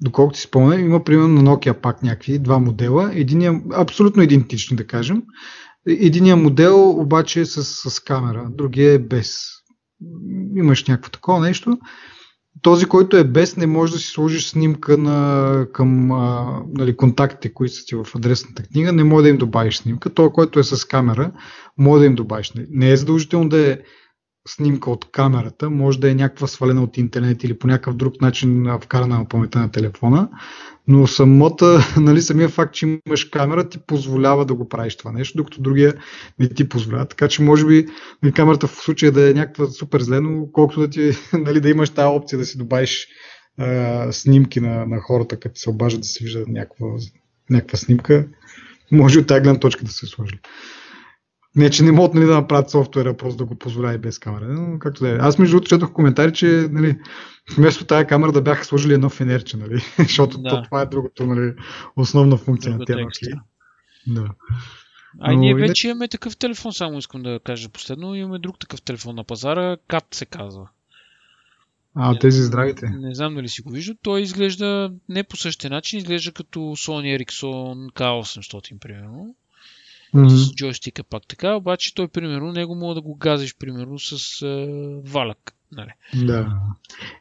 [0.00, 3.10] доколкото си спомня, има примерно на Nokia пак някакви два модела.
[3.14, 5.22] Единия, абсолютно идентични, да кажем.
[5.86, 9.46] Единия модел обаче е с, с камера, другия е без.
[10.56, 11.78] Имаш някакво такова нещо.
[12.62, 17.54] Този, който е без, не може да си сложиш снимка на, към а, нали, контактите,
[17.54, 20.14] които са ти в адресната книга, не може да им добавиш снимка.
[20.14, 21.32] Той, който е с камера,
[21.78, 22.52] може да им добавиш.
[22.70, 23.78] Не е задължително да е
[24.48, 28.66] снимка от камерата, може да е някаква свалена от интернет или по някакъв друг начин
[28.80, 30.28] вкарана на паметта на телефона,
[30.88, 35.38] но самата, нали, самия факт, че имаш камера ти позволява да го правиш това нещо,
[35.38, 35.94] докато другия
[36.38, 37.06] не ти позволява.
[37.06, 37.86] Така че може би
[38.22, 41.70] нали, камерата в случая да е някаква супер зле, но колкото да, ти, нали, да
[41.70, 43.08] имаш тази опция да си добавиш
[43.58, 46.86] а, снимки на, на хората, като се обажат да се вижда някаква,
[47.50, 48.26] някаква снимка,
[48.92, 50.38] може от тази гледна точка да се сложи.
[51.56, 54.48] Не, че не могат нали, да направят софтуера, просто да го позволява и без камера.
[54.48, 55.18] Но както да е.
[55.20, 56.98] Аз между другото четох коментари, че нали,
[57.56, 59.82] вместо тази камера да бяха сложили едно фенерче, нали?
[59.98, 60.62] защото Да.
[60.62, 61.54] това е другото, нали,
[61.96, 63.28] основна функция на другата тези екстра.
[63.28, 63.40] Nokia.
[64.06, 64.30] Да.
[65.20, 68.14] А Но ние вече имаме такъв телефон, само искам да кажа последно.
[68.14, 70.68] Имаме друг такъв телефон на пазара, КАТ се казва.
[71.96, 72.90] А, тези здравите.
[72.90, 73.98] Не знам дали си го виждат.
[74.02, 79.34] Той изглежда не по същия начин, изглежда като Sony Ericsson K800, примерно.
[80.14, 80.28] Мгм.
[80.28, 84.66] С джойстика пак така, обаче той, примерно, него мога да го газиш, примерно, с е,
[85.10, 85.54] валяк.
[85.72, 86.26] Нали?
[86.26, 86.52] Да.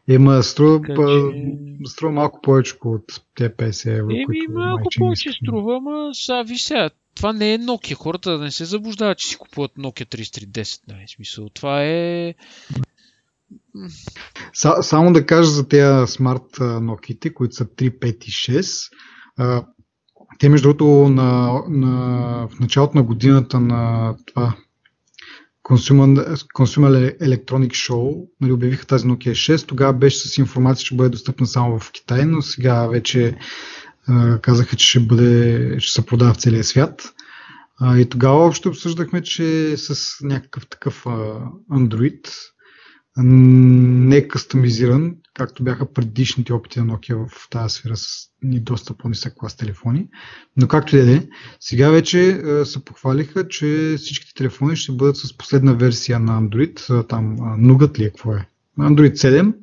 [0.07, 3.03] Има струва, Така че- струва малко повече от
[3.35, 4.11] те 50 евро.
[4.11, 5.47] Еми, малко повече искат.
[5.47, 7.93] струва, ама сега, виж сега, това не е Nokia.
[7.93, 10.79] Хората да не се заблуждават, че си купуват Nokia 3310.
[10.87, 11.03] Нали?
[11.15, 12.33] Смисъл, това е...
[14.53, 18.91] Са, само да кажа за тези смарт Nokia, които са 3, 5 и 6.
[20.39, 21.97] Те, между другото, на, на,
[22.51, 24.55] в началото на годината на това
[25.63, 29.67] Consumer Electronic Show нали, обявиха тази Nokia 6.
[29.67, 33.37] Тогава беше с информация, че бъде достъпна само в Китай, но сега вече
[34.07, 37.13] а, казаха, че ще, бъде, ще се продава в целия свят.
[37.79, 41.39] А, и тогава общо обсъждахме, че с някакъв такъв а,
[41.71, 42.29] Android,
[43.17, 48.93] не е кастомизиран, както бяха предишните опити на Nokia в тази сфера с ни доста
[48.93, 50.07] по-нисък клас телефони.
[50.57, 51.21] Но както и да е,
[51.59, 56.99] сега вече е, се похвалиха, че всичките телефони ще бъдат с последна версия на Android,
[56.99, 58.47] е, там Nougat ли е, какво е?
[58.79, 59.53] Android 7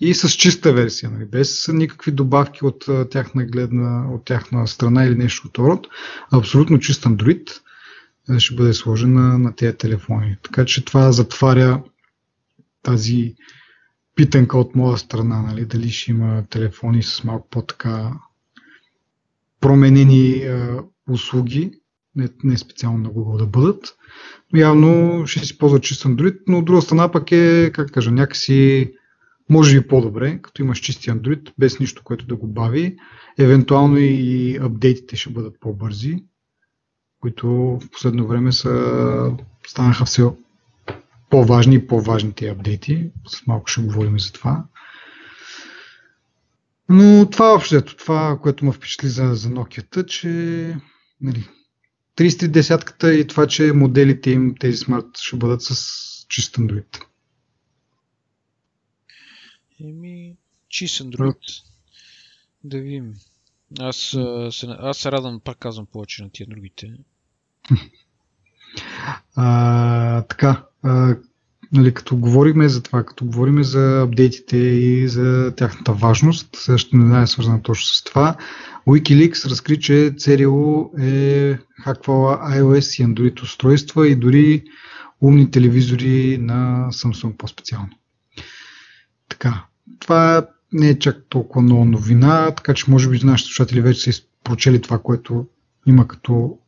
[0.00, 5.14] и с чиста версия, нали, без никакви добавки от тяхна гледна, от тяхна страна или
[5.14, 5.86] нещо от род.
[6.32, 7.50] Абсолютно чист Android
[8.30, 10.36] е, ще бъде сложен на, на тези телефони.
[10.42, 11.82] Така че това затваря
[12.82, 13.34] тази
[14.16, 18.12] питанка от моя страна, нали, дали ще има телефони с малко по-така
[19.60, 20.68] променени е,
[21.10, 21.72] услуги,
[22.16, 23.96] не, не специално на Google да бъдат.
[24.52, 28.10] Но явно ще си ползва чист Android, но от друга страна пък е, как кажа,
[28.10, 28.92] някакси
[29.50, 32.96] може би по-добре, като имаш чисти Android, без нищо, което да го бави.
[33.38, 36.24] Евентуално и апдейтите ще бъдат по-бързи,
[37.20, 39.32] които в последно време са,
[39.66, 40.24] станаха все
[41.30, 43.10] по-важни и по-важни тези апдейти.
[43.26, 44.64] С малко ще говорим и за това.
[46.88, 50.28] Но това общо, ето, това, което ме впечатли за, за Nokia, че
[51.20, 51.48] нали,
[52.16, 57.02] 3310-ката и това, че моделите им, тези смарт, ще бъдат с чист Android.
[59.80, 60.36] Еми,
[60.68, 61.62] чист Android.
[62.64, 63.14] Да видим.
[63.80, 64.14] Аз,
[64.78, 66.90] аз се радвам, пак казвам повече на тия другите.
[69.36, 70.65] А, така,
[71.72, 77.22] нали, като говориме за това, като говориме за апдейтите и за тяхната важност, също не
[77.22, 78.36] е свързано точно с това,
[78.86, 84.64] Wikileaks разкри, че CRU е хаквала iOS и Android устройства и дори
[85.20, 87.90] умни телевизори на Samsung по-специално.
[89.28, 89.64] Така,
[90.00, 94.22] това не е чак толкова много новина, така че може би нашите слушатели вече са
[94.44, 95.46] прочели това, което
[95.86, 96.58] има като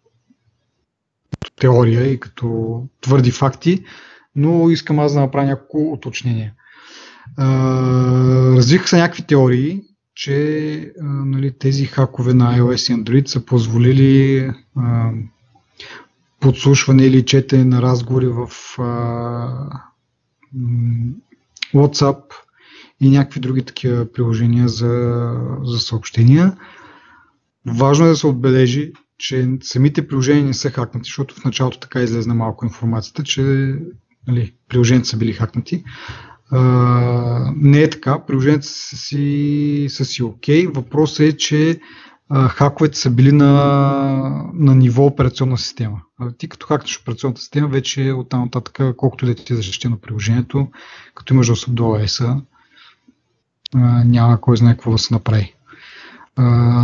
[1.61, 3.85] теория и като твърди факти,
[4.37, 6.53] но искам аз да направя няколко уточнения.
[8.57, 9.83] Развиха се някакви теории,
[10.15, 15.11] че нали, тези хакове на iOS и Android са позволили а,
[16.41, 19.81] подслушване или четене на разговори в а,
[21.75, 22.23] WhatsApp
[23.01, 26.57] и някакви други такива приложения за, за съобщения.
[27.67, 32.01] Важно е да се отбележи, че самите приложения не са хакнати, защото в началото така
[32.01, 33.75] излезна малко информацията, че
[34.27, 35.85] нали, приложенията са били хакнати.
[36.51, 40.67] А, не е така, приложенията са си, са си окей.
[40.67, 41.81] Въпросът е, че
[42.29, 43.53] а, хаковете са били на,
[44.55, 46.01] на ниво операционна система.
[46.21, 49.99] А ти като хакнеш операционната система, вече от там нататък, колкото да ти е защитено
[49.99, 50.69] приложението,
[51.15, 52.43] като имаш достъп до OS,
[54.05, 55.55] няма кой знае какво да се направи.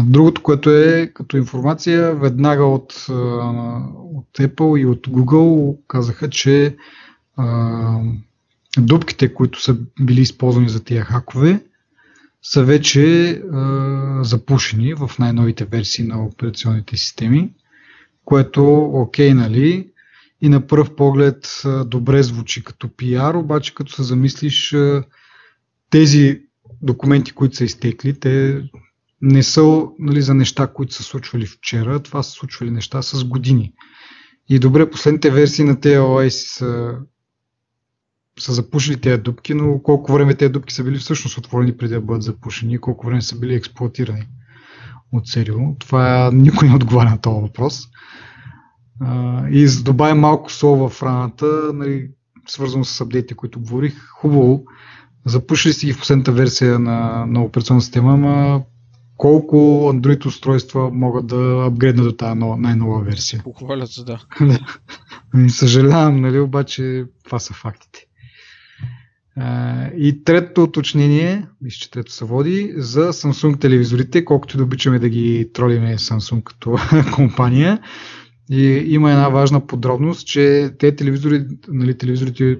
[0.06, 6.76] Другото, което е като информация, веднага от, от Apple и от Google казаха, че
[7.36, 7.98] а,
[8.78, 11.64] дупките, които са били използвани за тия хакове,
[12.42, 17.52] са вече а, запушени в най-новите версии на операционните системи,
[18.24, 19.90] което окей, нали?
[20.40, 24.76] И на пръв поглед добре звучи като пиар, обаче като се замислиш
[25.90, 26.40] тези
[26.82, 28.62] документи, които са изтекли, те
[29.24, 33.72] не са нали, за неща, които са случвали вчера, това са случвали неща с години.
[34.48, 36.98] И добре, последните версии на TLOS са
[38.40, 42.00] са запушили тези дупки, но колко време тези дупки са били всъщност отворени преди да
[42.00, 44.28] бъдат запушени, колко време са били експлуатирани
[45.12, 45.56] от серио.
[45.78, 47.80] Това никой не отговаря на този въпрос.
[49.50, 52.10] И за добавя малко сол в раната, нали,
[52.48, 54.64] свързано с апдейти, които говорих, хубаво,
[55.24, 58.62] запушили си ги в последната версия на, на операционна система, ама
[59.16, 59.56] колко
[59.92, 63.40] Android устройства могат да апгрейднат до тази най-нова версия.
[63.44, 64.20] Похвалят се, да.
[65.48, 68.06] Съжалявам, нали, обаче това са фактите.
[69.98, 75.08] И третото уточнение, мисля, че трето се води, за Samsung телевизорите, колкото да обичаме да
[75.08, 76.76] ги тролиме Samsung като
[77.14, 77.80] компания.
[78.50, 82.58] И има една важна подробност, че те телевизори, нали, телевизорите,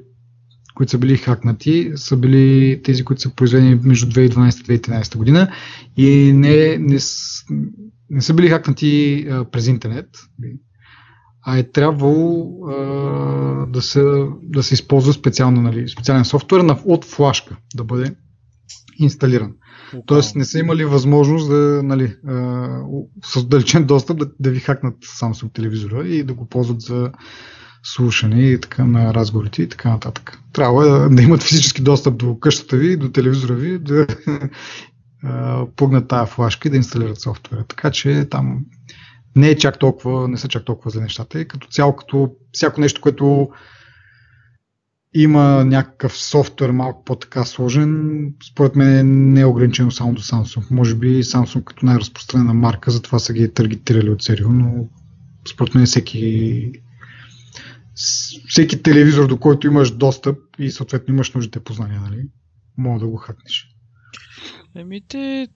[0.75, 5.53] които са били хакнати, са били тези, които са произведени между 2012 и 2013 година
[5.97, 6.99] и не, не,
[8.11, 10.09] не са били хакнати а, през интернет
[11.47, 12.75] а е трябвало а,
[13.67, 18.15] да, се, да се използва специално, нали, специален софтуер на, от флашка да бъде
[18.99, 19.53] инсталиран.
[19.95, 20.03] Okay.
[20.07, 22.69] Тоест не са имали възможност да, нали, а,
[23.25, 27.13] с отдалечен достъп да, да ви хакнат Samsung телевизора и да го ползват за
[27.85, 30.39] слушане и така на разговорите и така нататък.
[30.53, 34.07] Трябва да, имат физически достъп до къщата ви, до телевизора ви, да
[35.77, 37.65] пугнат тази флашка и да инсталират софтуера.
[37.65, 38.65] Така че там
[39.37, 41.41] не е чак толкова, не са чак толкова за нещата.
[41.41, 43.49] И като цяло, като всяко нещо, което
[45.15, 50.71] има някакъв софтуер малко по-така сложен, според мен не е ограничено само до Samsung.
[50.71, 54.89] Може би Samsung като най-разпространена марка, затова са ги таргетирали от серио, но
[55.53, 56.73] според мен всеки
[58.49, 62.23] всеки телевизор, до който имаш достъп и съответно имаш нужните познания, нали?
[62.79, 63.69] Мога да го хакнеш.
[64.77, 65.49] Еми те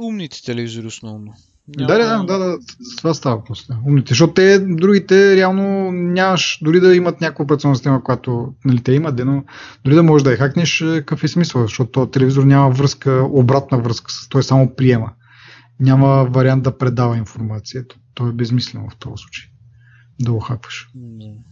[0.00, 1.34] умните телевизори основно.
[1.76, 1.92] Няма...
[1.92, 2.58] Да, да, да, да,
[2.96, 3.74] това става после.
[3.86, 8.92] Умните, защото те, другите, реално нямаш, дори да имат някаква операционна система, която нали, те
[8.92, 9.44] имат, но
[9.84, 13.78] дори да можеш да я хакнеш, е, какъв е смисъл, защото телевизор няма връзка, обратна
[13.78, 15.12] връзка, той само приема.
[15.80, 17.84] Няма вариант да предава информация.
[18.14, 19.44] То е безмислено в този случай.
[20.20, 20.88] Да го хакваш.
[20.96, 21.51] Mm.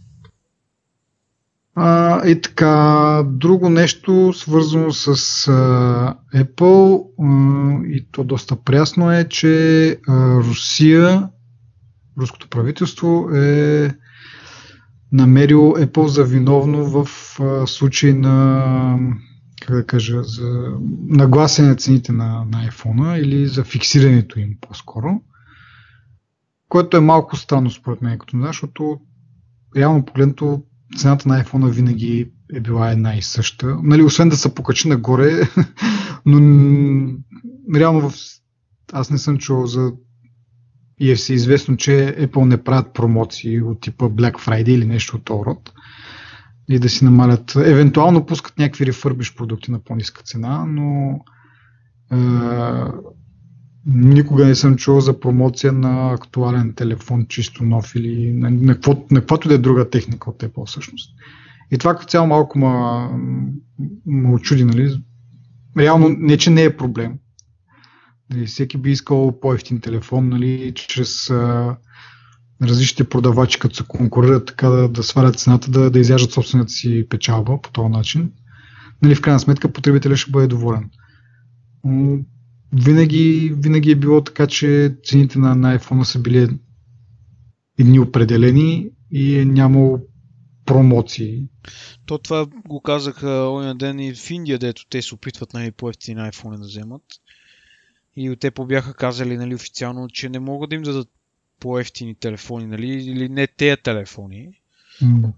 [1.75, 5.07] А, и така, друго нещо свързано с
[5.47, 11.29] а, Apple а, и то доста прясно е, че а, Русия,
[12.17, 13.95] руското правителство е
[15.11, 17.09] намерил Apple за виновно в
[17.39, 18.97] а, случай на
[19.61, 25.21] как да кажа, за нагласене на цените на, на iPhone или за фиксирането им по-скоро.
[26.69, 28.99] Което е малко странно според мен, като защото
[29.75, 30.63] реално погледнато
[30.97, 33.77] цената на iPhone винаги е била една и съща.
[33.83, 35.41] Нали, освен да се покачи нагоре,
[36.25, 36.39] но
[37.75, 38.15] реално в...
[38.93, 39.91] аз не съм чувал за
[41.09, 45.25] е все известно, че Apple не правят промоции от типа Black Friday или нещо от
[45.25, 45.71] този род.
[46.69, 47.55] И да си намалят.
[47.55, 51.19] Евентуално пускат някакви рефърбиш продукти на по-ниска цена, но
[52.11, 52.17] е,
[53.85, 58.77] никога не съм чувал за промоция на актуален телефон, чисто нов или на, на,
[59.11, 61.09] на каквото да е друга техника от Apple всъщност.
[61.71, 62.59] И това като цяло малко
[64.05, 65.01] ме очуди, нали?
[65.77, 67.13] Реално не, че не е проблем.
[68.29, 71.75] Нали, всеки би искал по-ефтин телефон, нали, чрез а,
[72.61, 77.07] различните продавачи, като се конкурират, така да, да свалят цената, да, да изяжат собствената си
[77.09, 78.31] печалба по този начин.
[79.01, 80.89] Нали, в крайна сметка потребителя ще бъде доволен.
[82.73, 86.49] Винаги, винаги е било така, че цените на, на iPhone са били
[87.79, 89.99] едни определени и е нямало
[90.65, 91.47] промоции.
[92.05, 96.21] То това го казаха оня ден и в Индия, дето те се опитват нали, по-ефтини
[96.21, 97.03] iPhone да вземат.
[98.15, 101.09] И те побяха казали нали, официално, че не могат да им дадат
[101.59, 104.47] по-ефтини телефони, нали, или не тези телефони.
[105.01, 105.31] Mm.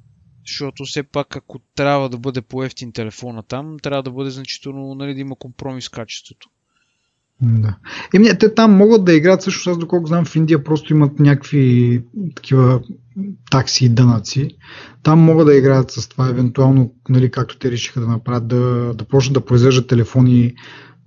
[0.47, 5.13] Защото все пак, ако трябва да бъде по-ефтин телефона там, трябва да бъде значително, нали,
[5.13, 6.49] да има компромис с качеството.
[7.41, 7.77] Да.
[8.13, 12.03] Еми, те там могат да играят също, аз доколко знам в Индия просто имат някакви
[12.35, 12.81] такива
[13.51, 14.49] такси и дънаци.
[15.03, 19.05] Там могат да играят с това, евентуално, нали, както те решиха да направят, да, да
[19.05, 20.53] почнат да произвеждат телефони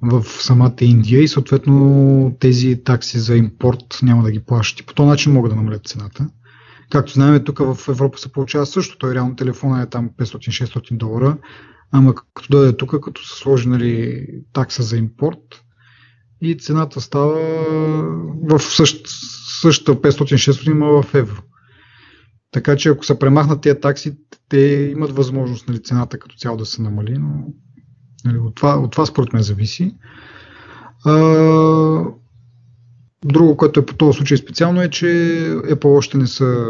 [0.03, 4.81] в самата Индия и съответно тези такси за импорт няма да ги плащат.
[4.81, 6.29] И по този начин могат да намалят цената.
[6.91, 8.99] Както знаем, тук в Европа се получава също.
[8.99, 11.37] Той реално телефона е там 500-600 долара,
[11.93, 15.66] ама като дойде тук, като се сложи нали, такса за импорт,
[16.41, 17.35] и цената става
[18.43, 19.07] в същ,
[19.61, 21.43] същата 500-600 има в евро.
[22.51, 24.17] Така че ако се премахнат тези такси,
[24.49, 27.45] те имат възможност нали, цената като цяло да се намали, но
[28.25, 29.95] нали, от, това, от това според мен зависи.
[31.05, 31.15] А,
[33.25, 35.07] друго, което е по този случай специално е, че
[35.51, 36.67] Apple още не са,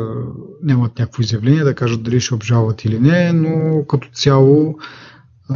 [0.62, 4.78] нямат някакво изявление да кажат дали ще обжалват или не, но като цяло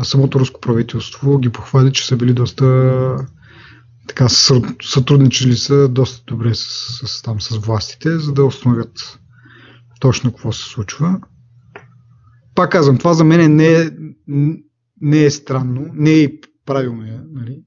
[0.02, 2.64] самото руско правителство ги похвали, че са били доста
[4.08, 4.28] така
[4.82, 6.64] сътрудничали са доста добре с,
[7.06, 9.18] с, там, с властите, за да установят
[10.00, 11.20] точно какво се случва.
[12.54, 13.90] Пак казвам, това за мен не е,
[15.00, 17.62] не е странно, не е и правилно е, нали,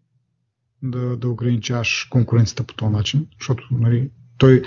[0.84, 4.64] да, да ограничаваш конкуренцията по този начин, защото нали, той,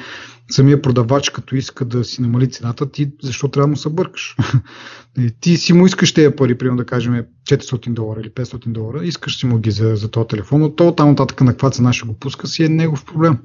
[0.50, 4.36] самия продавач, като иска да си намали цената, ти защо трябва да му се бъркаш?
[5.40, 9.38] ти си му искаш тези пари, примерно да кажем 400 долара или 500 долара, искаш
[9.38, 12.06] си му ги за, за този телефон, но то там нататък на каква цена ще
[12.06, 13.38] го пуска, си е негов проблем.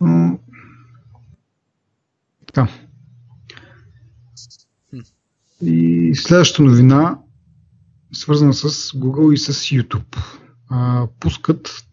[0.00, 0.38] Но...
[2.46, 2.68] Така.
[5.62, 7.18] И следващата новина,
[8.12, 10.16] свързана с Google и с YouTube.
[10.70, 11.86] А, пускат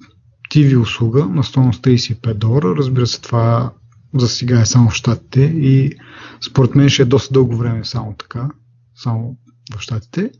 [0.54, 2.76] TV услуга на стоеност 35 долара.
[2.78, 3.74] Разбира се, това
[4.16, 5.92] за сега е само в Штатите и
[6.50, 8.50] според мен ще е доста дълго време само така,
[8.96, 9.38] само
[9.76, 10.32] в Штатите.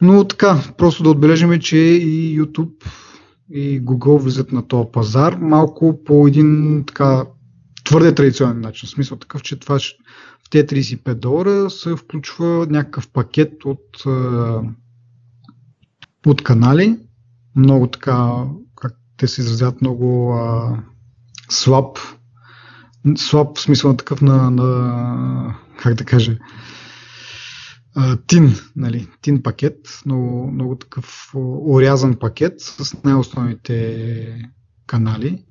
[0.00, 2.86] Но така, просто да отбележим, че и YouTube
[3.50, 7.26] и Google влизат на този пазар малко по един така
[7.84, 8.86] твърде традиционен начин.
[8.86, 9.78] В смисъл такъв, че това
[10.46, 14.04] в тези 35 долара се включва някакъв пакет от,
[16.26, 16.98] от канали,
[17.56, 18.44] много така,
[18.76, 20.76] как те се изразят, много а,
[21.48, 21.98] слаб,
[23.16, 26.38] слаб в смисъл на такъв на, на как да кажа,
[28.26, 34.50] тин, нали, тин пакет, много, много такъв урязан пакет с най-основните
[34.86, 35.44] канали.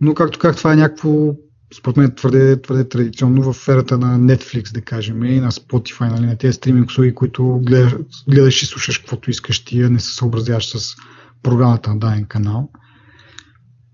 [0.00, 1.32] Но както как това е някакво
[1.74, 6.26] според мен твърде, твърде традиционно в ерата на Netflix, да кажем, и на Spotify, нали,
[6.26, 7.94] на тези стриминг услуги, които гледаш,
[8.28, 10.96] гледаш и слушаш каквото искаш ти, не се съобразяваш с
[11.42, 12.70] програмата на даден канал.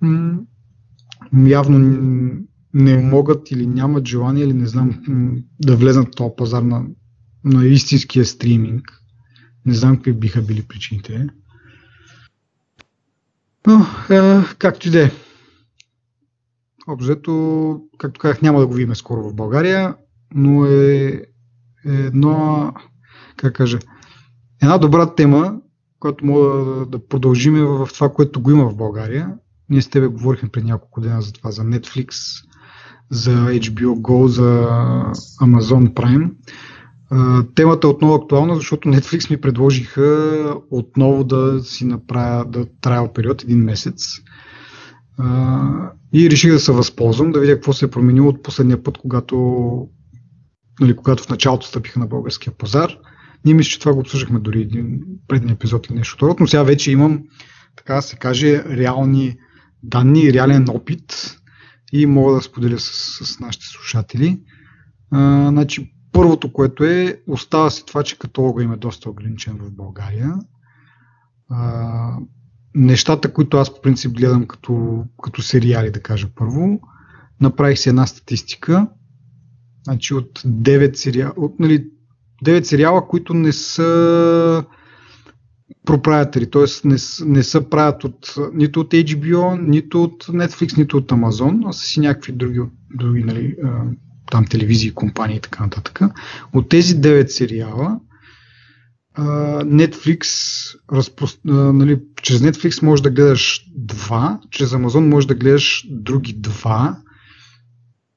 [0.00, 0.38] М-
[1.46, 1.78] явно
[2.74, 5.02] не могат или нямат желание или не знам
[5.60, 6.84] да влезнат в този пазар на,
[7.44, 9.02] на истинския стриминг.
[9.66, 11.26] Не знам какви биха били причините.
[13.66, 15.10] Но, е, както и да е.
[16.88, 19.96] Обзето, както казах, няма да го видим скоро в България,
[20.34, 21.22] но е
[21.84, 22.72] едно,
[23.36, 23.78] как кажа,
[24.62, 25.56] една добра тема,
[26.00, 26.48] която мога
[26.86, 29.34] да продължим в това, което го има в България.
[29.68, 32.14] Ние с тебе говорихме преди няколко дена за това, за Netflix,
[33.10, 34.68] за HBO Go, за
[35.42, 36.30] Amazon Prime.
[37.54, 43.42] Темата е отново актуална, защото Netflix ми предложиха отново да си направя да трайл период
[43.42, 44.04] един месец.
[46.14, 49.88] И реших да се възползвам, да видя какво се е променило от последния път, когато
[50.80, 52.96] нали, когато в началото стъпиха на българския пазар.
[53.44, 56.62] Ние мисля, че това го обсъждахме дори един предния епизод или нещо второ, но сега
[56.62, 57.22] вече имам,
[57.76, 59.36] така да се каже, реални
[59.82, 61.36] данни, реален опит
[61.92, 64.40] и мога да споделя с, с нашите слушатели.
[65.10, 69.72] А, значи, първото, което е, остава се това, че каталога им е доста ограничен в
[69.72, 70.34] България.
[71.50, 72.16] А,
[72.74, 76.80] нещата, които аз по принцип гледам като, като сериали, да кажа първо,
[77.40, 78.86] направих си една статистика.
[79.84, 81.86] Значи от 9 сериала, от, нали,
[82.44, 84.64] 9 сериала, които не са
[85.84, 86.88] проприятари, т.е.
[86.88, 91.72] Не, не са правят от, нито от HBO, нито от Netflix, нито от Amazon, а
[91.72, 92.60] са си някакви други,
[92.94, 93.56] други нали,
[94.30, 96.00] там телевизии, компании и така нататък.
[96.52, 98.00] От тези 9 сериала
[99.18, 100.24] Netflix,
[100.92, 101.26] разпро...
[101.44, 106.98] нали, чрез Netflix можеш да гледаш два, чрез Amazon можеш да гледаш други два,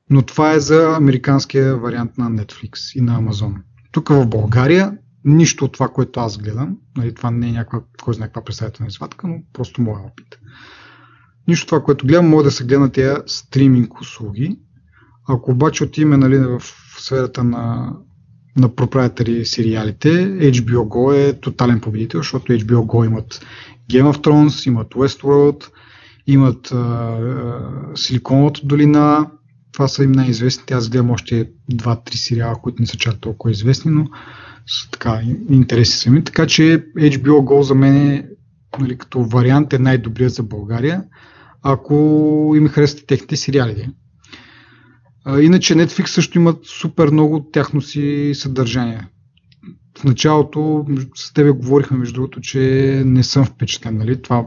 [0.09, 3.53] но това е за американския вариант на Netflix и на Amazon.
[3.91, 8.13] Тук в България нищо от това, което аз гледам, нали, това не е някаква, кой
[8.13, 10.39] знае каква представителна извадка, но просто моя опит.
[11.47, 14.59] Нищо от това, което гледам, може да се гледа на тези стриминг услуги.
[15.27, 16.61] Ако обаче отиме нали, в
[16.99, 17.93] сферата на,
[18.57, 20.09] на проприятари сериалите,
[20.51, 23.45] HBO Go е тотален победител, защото HBO Go имат
[23.91, 25.65] Game of Thrones, имат Westworld,
[26.27, 26.73] имат
[27.95, 29.27] Силиконовата долина,
[29.71, 30.73] това са им най-известните.
[30.73, 34.07] Аз гледам още 2-3 сериала, които не са чак толкова известни, но
[34.67, 36.23] са така интереси сами.
[36.23, 38.27] Така че HBO Go за мен е,
[38.79, 41.03] нали, като вариант е най-добрият за България,
[41.61, 41.93] ако
[42.55, 43.89] им харесате техните сериали.
[45.27, 49.07] Иначе Netflix също имат супер много тяхно си съдържание.
[49.97, 52.59] В началото с тебе говорихме, между другото, че
[53.05, 53.97] не съм впечатлен.
[53.97, 54.21] Нали?
[54.21, 54.45] Това,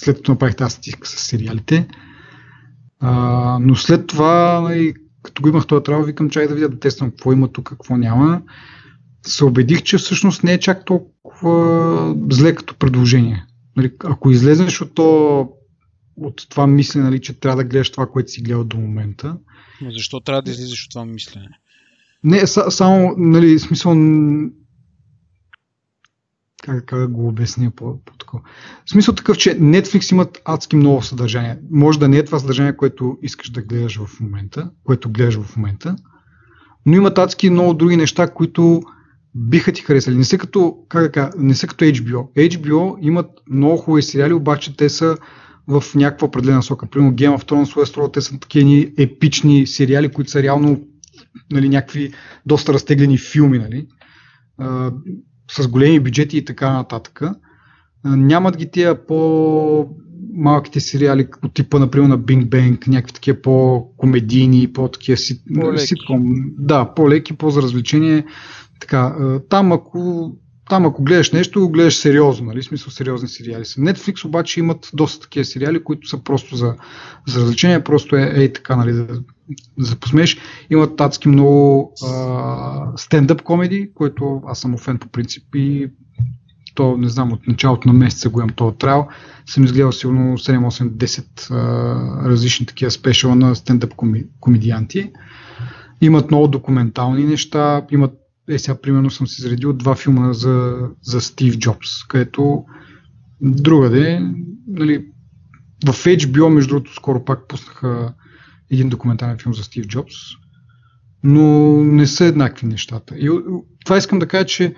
[0.00, 1.88] след като направих тази статистика с сериалите,
[3.00, 6.78] а, но след това, нали, като го имах този трябва, викам, чай да видя да
[6.78, 8.42] тествам какво има тук, какво няма.
[9.26, 13.46] Се убедих, че всъщност не е чак толкова зле като предложение.
[13.76, 15.48] Нали, ако излезеш от, то,
[16.16, 19.36] от това мислене, нали, че трябва да гледаш това, което си гледал до момента.
[19.80, 21.48] Но защо трябва да излезеш от това мислене?
[22.24, 23.96] Не, само, нали, смисъл,
[26.62, 28.42] как, как да го обясня по, по такова.
[28.86, 31.58] В смисъл такъв, че Netflix имат адски много съдържание.
[31.70, 35.56] Може да не е това съдържание, което искаш да гледаш в момента, което гледаш в
[35.56, 35.96] момента,
[36.86, 38.82] но имат адски много други неща, които
[39.34, 40.16] биха ти харесали.
[40.16, 42.50] Не са като, как да кажа, не са като HBO.
[42.50, 45.16] HBO имат много хубави сериали, обаче те са
[45.68, 46.86] в някаква определена сока.
[46.86, 50.80] Примерно Game of Thrones, Westworld, те са такива епични сериали, които са реално
[51.52, 52.12] нали, някакви
[52.46, 53.58] доста разтеглени филми.
[53.58, 53.86] Нали
[55.50, 57.22] с големи бюджети и така нататък.
[58.04, 59.88] Нямат ги тия по
[60.34, 66.34] малките сериали от типа, например, на Bing Bang, някакви такива по-комедийни, по-такива ситком.
[66.58, 68.24] Да, по-леки, по-за развлечение.
[68.80, 69.16] Така,
[69.50, 70.32] там ако
[70.68, 72.62] там ако гледаш нещо, го гледаш сериозно, нали?
[72.62, 73.80] смисъл сериозни сериали са.
[73.80, 76.74] Netflix обаче имат доста такива сериали, които са просто за,
[77.26, 79.06] за развлечение, просто е, е така, нали, да,
[79.78, 80.38] да посмееш.
[80.70, 85.90] Имат татски много а, стендъп комеди, което аз съм фен по принцип и
[86.74, 89.06] то, не знам, от началото на месеца го имам този трайл.
[89.46, 91.50] Съм изгледал сигурно 7-8-10
[92.26, 93.94] различни такива спешала на стендъп
[94.40, 95.12] комедианти.
[96.00, 98.12] Имат много документални неща, имат
[98.48, 102.64] е сега примерно съм си изредил два филма за, за Стив Джобс, където
[103.40, 104.20] другаде,
[104.66, 105.06] нали,
[105.86, 108.14] в HBO, между другото, скоро пак пуснаха
[108.70, 110.14] един документален филм за Стив Джобс,
[111.22, 113.14] но не са еднакви нещата.
[113.18, 113.30] И
[113.84, 114.74] това искам да кажа, че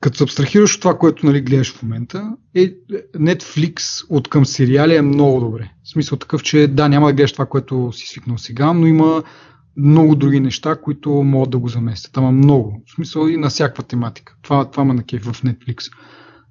[0.00, 2.74] като се абстрахираш от това, което нали, гледаш в момента, е,
[3.16, 5.70] Netflix от към сериали е много добре.
[5.84, 9.22] В смисъл такъв, че да, няма да гледаш това, което си свикнал сега, но има
[9.78, 12.16] много други неща, които могат да го заместят.
[12.16, 12.82] Ама много.
[12.86, 14.36] В смисъл и на всякаква тематика.
[14.42, 15.92] Това, това ме на в Netflix.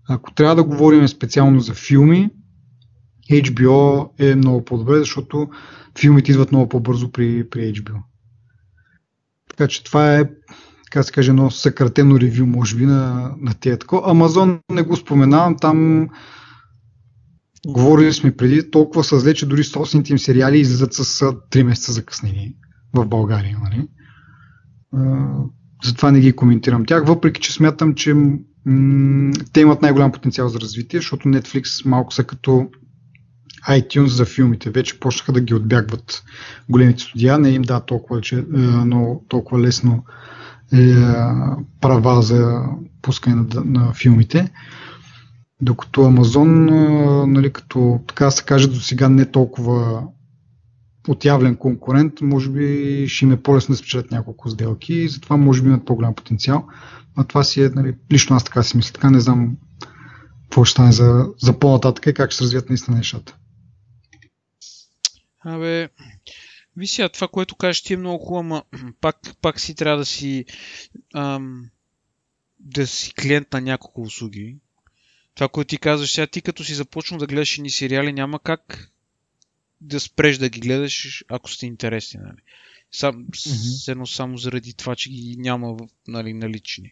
[0.10, 2.30] Ако трябва да говорим специално за филми,
[3.32, 5.50] HBO е много по-добре, защото
[6.00, 7.98] филмите идват много по-бързо при, при HBO.
[9.50, 10.30] Така че това е,
[10.84, 14.12] така се каже, едно съкратено ревю, може би, на, на тия такова.
[14.12, 16.10] Амазон не го споменавам, там
[17.68, 21.92] говорили сме преди, толкова са зле, че дори собствените им сериали излизат с 3 месеца
[21.92, 22.54] закъснение
[23.02, 23.58] в България.
[23.64, 23.88] Нали?
[25.84, 28.16] затова не ги коментирам тях, въпреки че смятам, че
[29.54, 32.68] те имат най-голям потенциал за развитие, защото Netflix малко са като
[33.70, 34.70] iTunes за филмите.
[34.70, 36.24] Вече почнаха да ги отбягват
[36.70, 38.45] големите студия, не им да толкова, че,
[38.86, 40.04] но толкова лесно
[40.74, 40.95] е,
[41.82, 42.62] права за
[43.02, 44.52] пускане на, на филмите.
[45.62, 46.66] Докато Амазон,
[47.32, 50.04] нали, като така се каже, до сега не толкова
[51.08, 55.62] отявлен конкурент, може би ще им е по-лесно да спечелят няколко сделки и затова може
[55.62, 56.68] би имат по-голям потенциал.
[57.16, 58.93] А това си е, нали, лично аз така си мисля.
[58.93, 59.58] Така не знам
[60.43, 63.38] какво ще стане за, за по-нататък и как ще развият наистина нещата.
[65.45, 65.89] Абе,
[66.78, 68.64] вися, това, което кажеш ти е много хубаво,
[69.01, 70.45] пак, пак си трябва да си
[71.16, 71.66] ам,
[72.60, 74.58] да си клиент на няколко услуги.
[75.36, 78.91] Това, което ти казваш сега, ти като си започнал да гледаш ни сериали, няма как
[79.82, 82.20] да спреш да ги гледаш, ако сте интересни.
[82.24, 82.42] Нали?
[82.92, 83.92] Сам, mm-hmm.
[83.92, 86.92] едно само заради това, че ги няма нали, налични.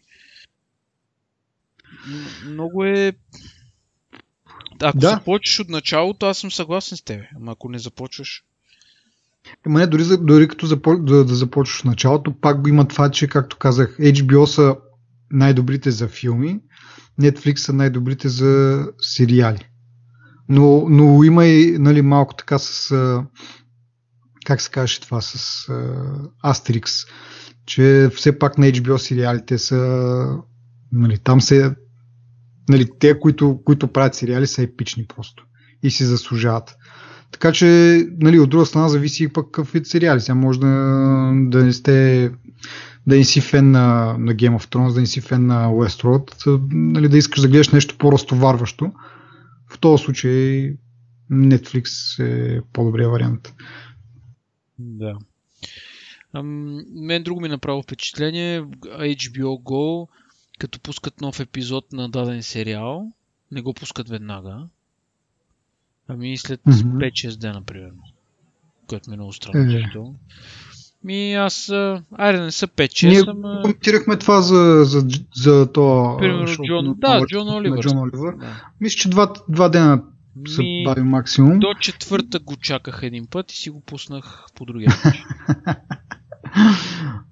[2.44, 3.12] Много е...
[4.82, 5.08] Ако да.
[5.08, 7.24] започваш от началото, аз съм съгласен с теб.
[7.36, 8.44] Ама ако не започваш...
[9.66, 10.98] Ама не, дори, дори като запо...
[10.98, 14.76] да, да започваш началото, пак го има това, че, както казах, HBO са
[15.30, 16.60] най-добрите за филми,
[17.20, 19.68] Netflix са най-добрите за сериали.
[20.48, 22.94] Но, но има и нали, малко така с.
[24.44, 25.20] Как се каже това?
[25.20, 25.68] С
[26.42, 26.92] Астерикс.
[27.66, 30.38] Че все пак на HBO сериалите са.
[30.92, 31.74] Нали, там се.
[32.68, 35.44] Нали, те, които, които правят сериали, са епични просто.
[35.82, 36.76] И си заслужават.
[37.32, 37.66] Така че,
[38.20, 40.20] нали, от друга страна, зависи пък какъв сериали.
[40.20, 40.66] Сега може да,
[41.34, 42.30] да не сте
[43.06, 46.60] да не си фен на, на Game of Thrones, да не си фен на Westworld,
[46.72, 48.92] нали, да искаш да гледаш нещо по-разтоварващо.
[49.76, 50.72] В този случай
[51.30, 53.54] Netflix е по-добрия вариант.
[54.78, 55.18] Да.
[56.32, 58.62] Ам, мен друго ми направо впечатление.
[58.62, 60.08] HBO Go,
[60.58, 63.12] като пускат нов епизод на даден сериал,
[63.52, 64.68] не го пускат веднага.
[66.08, 67.28] Ами след mm-hmm.
[67.28, 68.02] 5-6 дена, примерно.
[68.86, 69.72] Което ми е много странно.
[69.72, 69.90] Е.
[71.06, 71.72] Ми аз,
[72.12, 73.60] айде не са 5-6, Ние ама...
[73.62, 76.16] коментирахме това за, за, за това.
[76.18, 77.80] Примерно Джон, да, Джон Оливър.
[77.80, 78.36] Джон Оливър.
[78.36, 78.46] Да.
[78.80, 80.02] Мисля, че два, два дена
[80.48, 81.58] се Ми, бави максимум.
[81.58, 85.24] До четвърта го чаках един път и си го пуснах по другия начин.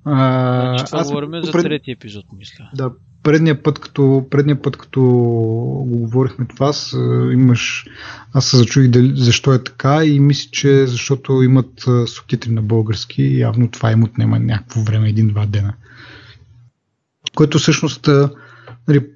[0.07, 1.63] значи, това говорим за пред...
[1.63, 2.71] третия епизод, мисля.
[2.75, 2.91] Да,
[3.25, 6.93] предния път, като, предния път, като го говорихме това, аз,
[7.33, 7.87] имаш,
[8.33, 13.71] аз се зачуих защо е така и мисля, че защото имат субтитри на български, явно
[13.71, 15.75] това им отнема някакво време, един-два дена.
[17.35, 18.09] Което всъщност
[18.89, 19.07] нали,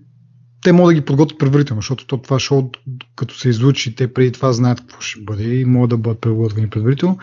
[0.63, 2.71] те могат да ги подготвят предварително, защото това шоу,
[3.17, 6.71] като се излучи, те преди това знаят какво ще бъде и могат да бъдат приготвени
[6.71, 7.19] предварително.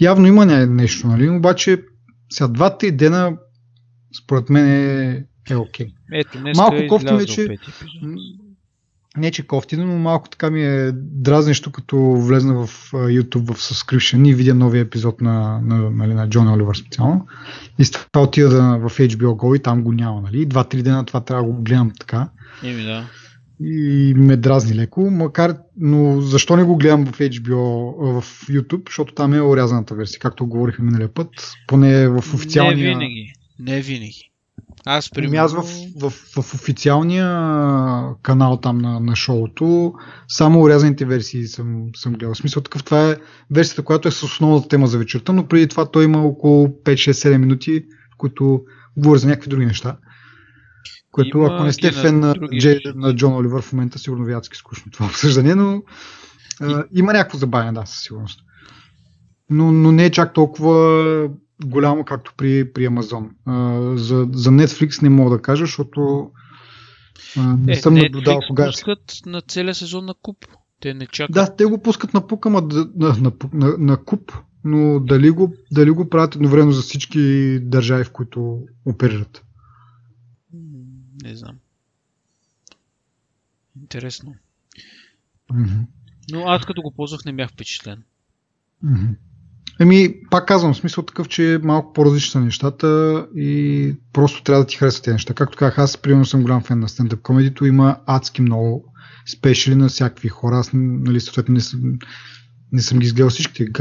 [0.00, 1.28] Явно има нещо, нали?
[1.28, 1.82] Обаче
[2.32, 3.36] сега два-три дена
[4.24, 5.86] според мен е е окей.
[5.86, 5.92] Okay.
[6.12, 7.48] Ето, Малко е кофти ми, че...
[9.16, 14.28] Не, че кофти, но малко така ми е дразнещо, като влезна в YouTube в subscription
[14.28, 17.26] и видя новия епизод на, на, нали, на Джон Оливър специално.
[17.78, 20.20] И с това отида да, в HBO Go и там го няма.
[20.20, 20.46] Нали?
[20.46, 22.28] Два-три дена това трябва да го гледам така.
[22.64, 23.08] Еми да.
[23.60, 29.14] И ме дразни леко, макар, но защо не го гледам в HBO, в YouTube, защото
[29.14, 31.28] там е орязаната версия, както говорихме миналия път,
[31.66, 32.76] поне в официалния...
[32.76, 34.30] Не винаги, не винаги.
[34.88, 35.30] Аз, примерно...
[35.30, 35.62] Ами аз в,
[36.00, 37.26] в, в, официалния
[38.22, 39.94] канал там на, на шоуто
[40.28, 42.34] само урязаните версии съм, съм гледал.
[42.34, 43.16] В смисъл такъв, това е
[43.50, 47.36] версията, която е с основната тема за вечерта, но преди това той има около 5-6-7
[47.36, 47.84] минути,
[48.14, 48.60] в които
[48.96, 49.96] говори за някакви други неща.
[51.12, 54.32] Което, има ако не сте фен на, Джей, на Джон Оливър в момента, сигурно ви
[54.32, 55.82] е адски скучно това обсъждане, но
[56.60, 58.40] а, има някакво забавяне, да, със сигурност.
[59.50, 61.28] Но, но не е чак толкова
[61.64, 63.30] голямо, както при, при Amazon.
[63.44, 66.30] А, за, за Netflix не мога да кажа, защото
[67.36, 70.46] а, не е, съм наблюдавал кога пускат на целия сезон на куп.
[70.80, 71.34] Те не чакат.
[71.34, 74.32] Да, те го пускат на пук, ама на, на, на, на куп,
[74.64, 77.20] но дали го, дали го правят едновременно за всички
[77.62, 79.44] държави, в които оперират?
[81.22, 81.56] Не знам.
[83.80, 84.34] Интересно.
[85.52, 85.86] Mm-hmm.
[86.32, 88.02] Но аз като го ползвах не бях впечатлен.
[88.84, 89.14] Mm-hmm.
[89.80, 94.66] Еми, пак казвам, смисъл такъв, че е малко по-различни са нещата и просто трябва да
[94.66, 95.34] ти харесват тези неща.
[95.34, 98.84] Както казах, аз примерно съм голям фен на стендъп комедито, има адски много
[99.28, 100.58] спешили на всякакви хора.
[100.58, 101.80] Аз, нали, съответно, не съм,
[102.72, 103.72] не съм ги изгледал всичките.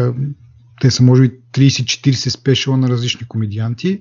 [0.82, 4.00] Те са, може би, 30-40 спешила на различни комедианти.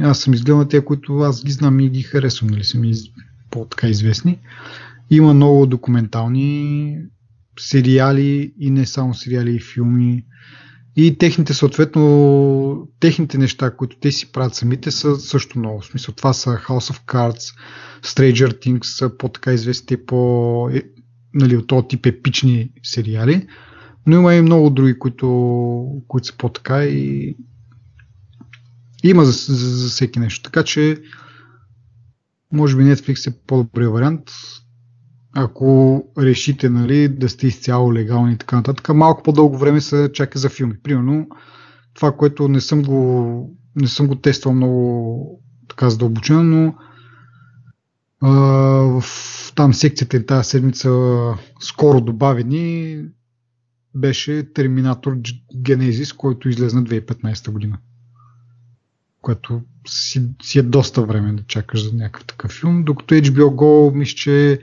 [0.00, 2.92] Аз съм изгледал на те, които аз ги знам и ги харесвам, нали, са ми
[3.50, 4.38] по-така известни.
[5.10, 6.96] Има много документални
[7.58, 10.24] сериали и не само сериали и филми
[10.96, 15.80] и техните, съответно, техните неща, които те си правят самите, са също много.
[15.80, 17.58] В смисъл, това са House of Cards,
[18.02, 20.82] Stranger Things, по-така известни по е,
[21.34, 23.46] нали, от този тип епични сериали.
[24.06, 27.36] Но има и много други, които, които са по-така и
[29.04, 30.42] има за, за, за всеки нещо.
[30.42, 31.02] Така че,
[32.52, 34.30] може би Netflix е по-добрия вариант.
[35.34, 40.38] Ако решите нали, да сте изцяло легални и така нататък, малко по-дълго време се чака
[40.38, 40.74] за филми.
[40.82, 41.28] Примерно,
[41.94, 46.74] това, което не съм го, не съм го тествал много така задълбочено, но
[48.20, 48.30] а,
[49.00, 49.04] в
[49.54, 50.90] там секцията тази седмица
[51.60, 53.00] скоро добавени
[53.94, 55.16] беше Терминатор
[55.56, 57.78] Genesis, който излезна 2015 година.
[59.20, 63.94] Което си, си е доста време да чакаш за някакъв такъв филм, докато HBO Go
[63.94, 64.60] мисля, че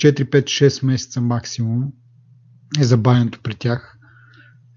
[0.00, 1.92] 4-5-6 месеца максимум
[2.80, 3.98] е забавянето при тях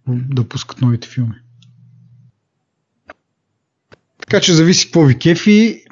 [0.07, 1.35] да пускат новите филми.
[4.19, 5.85] Така че зависи какво ви кефи.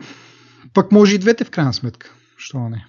[0.74, 2.16] Пък може и двете в крайна сметка.
[2.38, 2.86] Що не?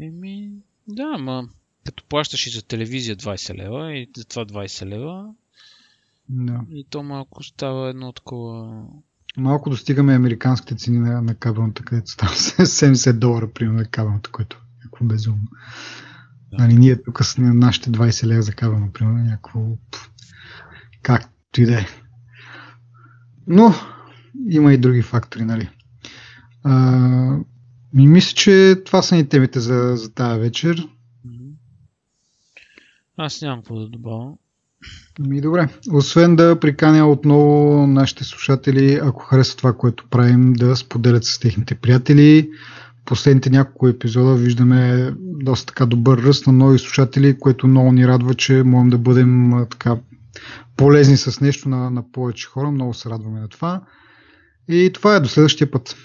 [0.00, 0.50] Еми,
[0.88, 1.48] да, ма
[1.88, 5.34] като плащаш и за телевизия 20 лева и за това 20 лева,
[6.28, 6.60] да.
[6.72, 8.84] и то малко става едно такова...
[9.36, 14.62] Малко достигаме американските цени на, на кабелната, където става 70 долара, примерно, на кабелната, което
[14.98, 15.48] някакво безумно.
[16.50, 16.56] Да.
[16.58, 19.60] Нали, ние тук с нашите 20 лева за кабел, например, някакво...
[21.02, 21.86] Както и да е.
[23.46, 23.74] Но
[24.50, 25.68] има и други фактори, нали.
[26.64, 26.76] А,
[27.94, 30.88] ми мисля, че това са ни темите за, за тази вечер.
[33.16, 34.32] Аз нямам какво да добавя.
[35.18, 35.68] Ми добре.
[35.92, 41.74] Освен да приканя отново нашите слушатели, ако харесват това, което правим, да споделят с техните
[41.74, 42.50] приятели.
[43.08, 48.34] Последните няколко епизода виждаме доста така добър ръст на нови слушатели, което много ни радва,
[48.34, 49.96] че можем да бъдем така
[50.76, 52.70] полезни с нещо на, на повече хора.
[52.70, 53.82] Много се радваме на това.
[54.68, 55.96] И това е до следващия път.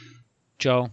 [0.58, 0.84] Чао!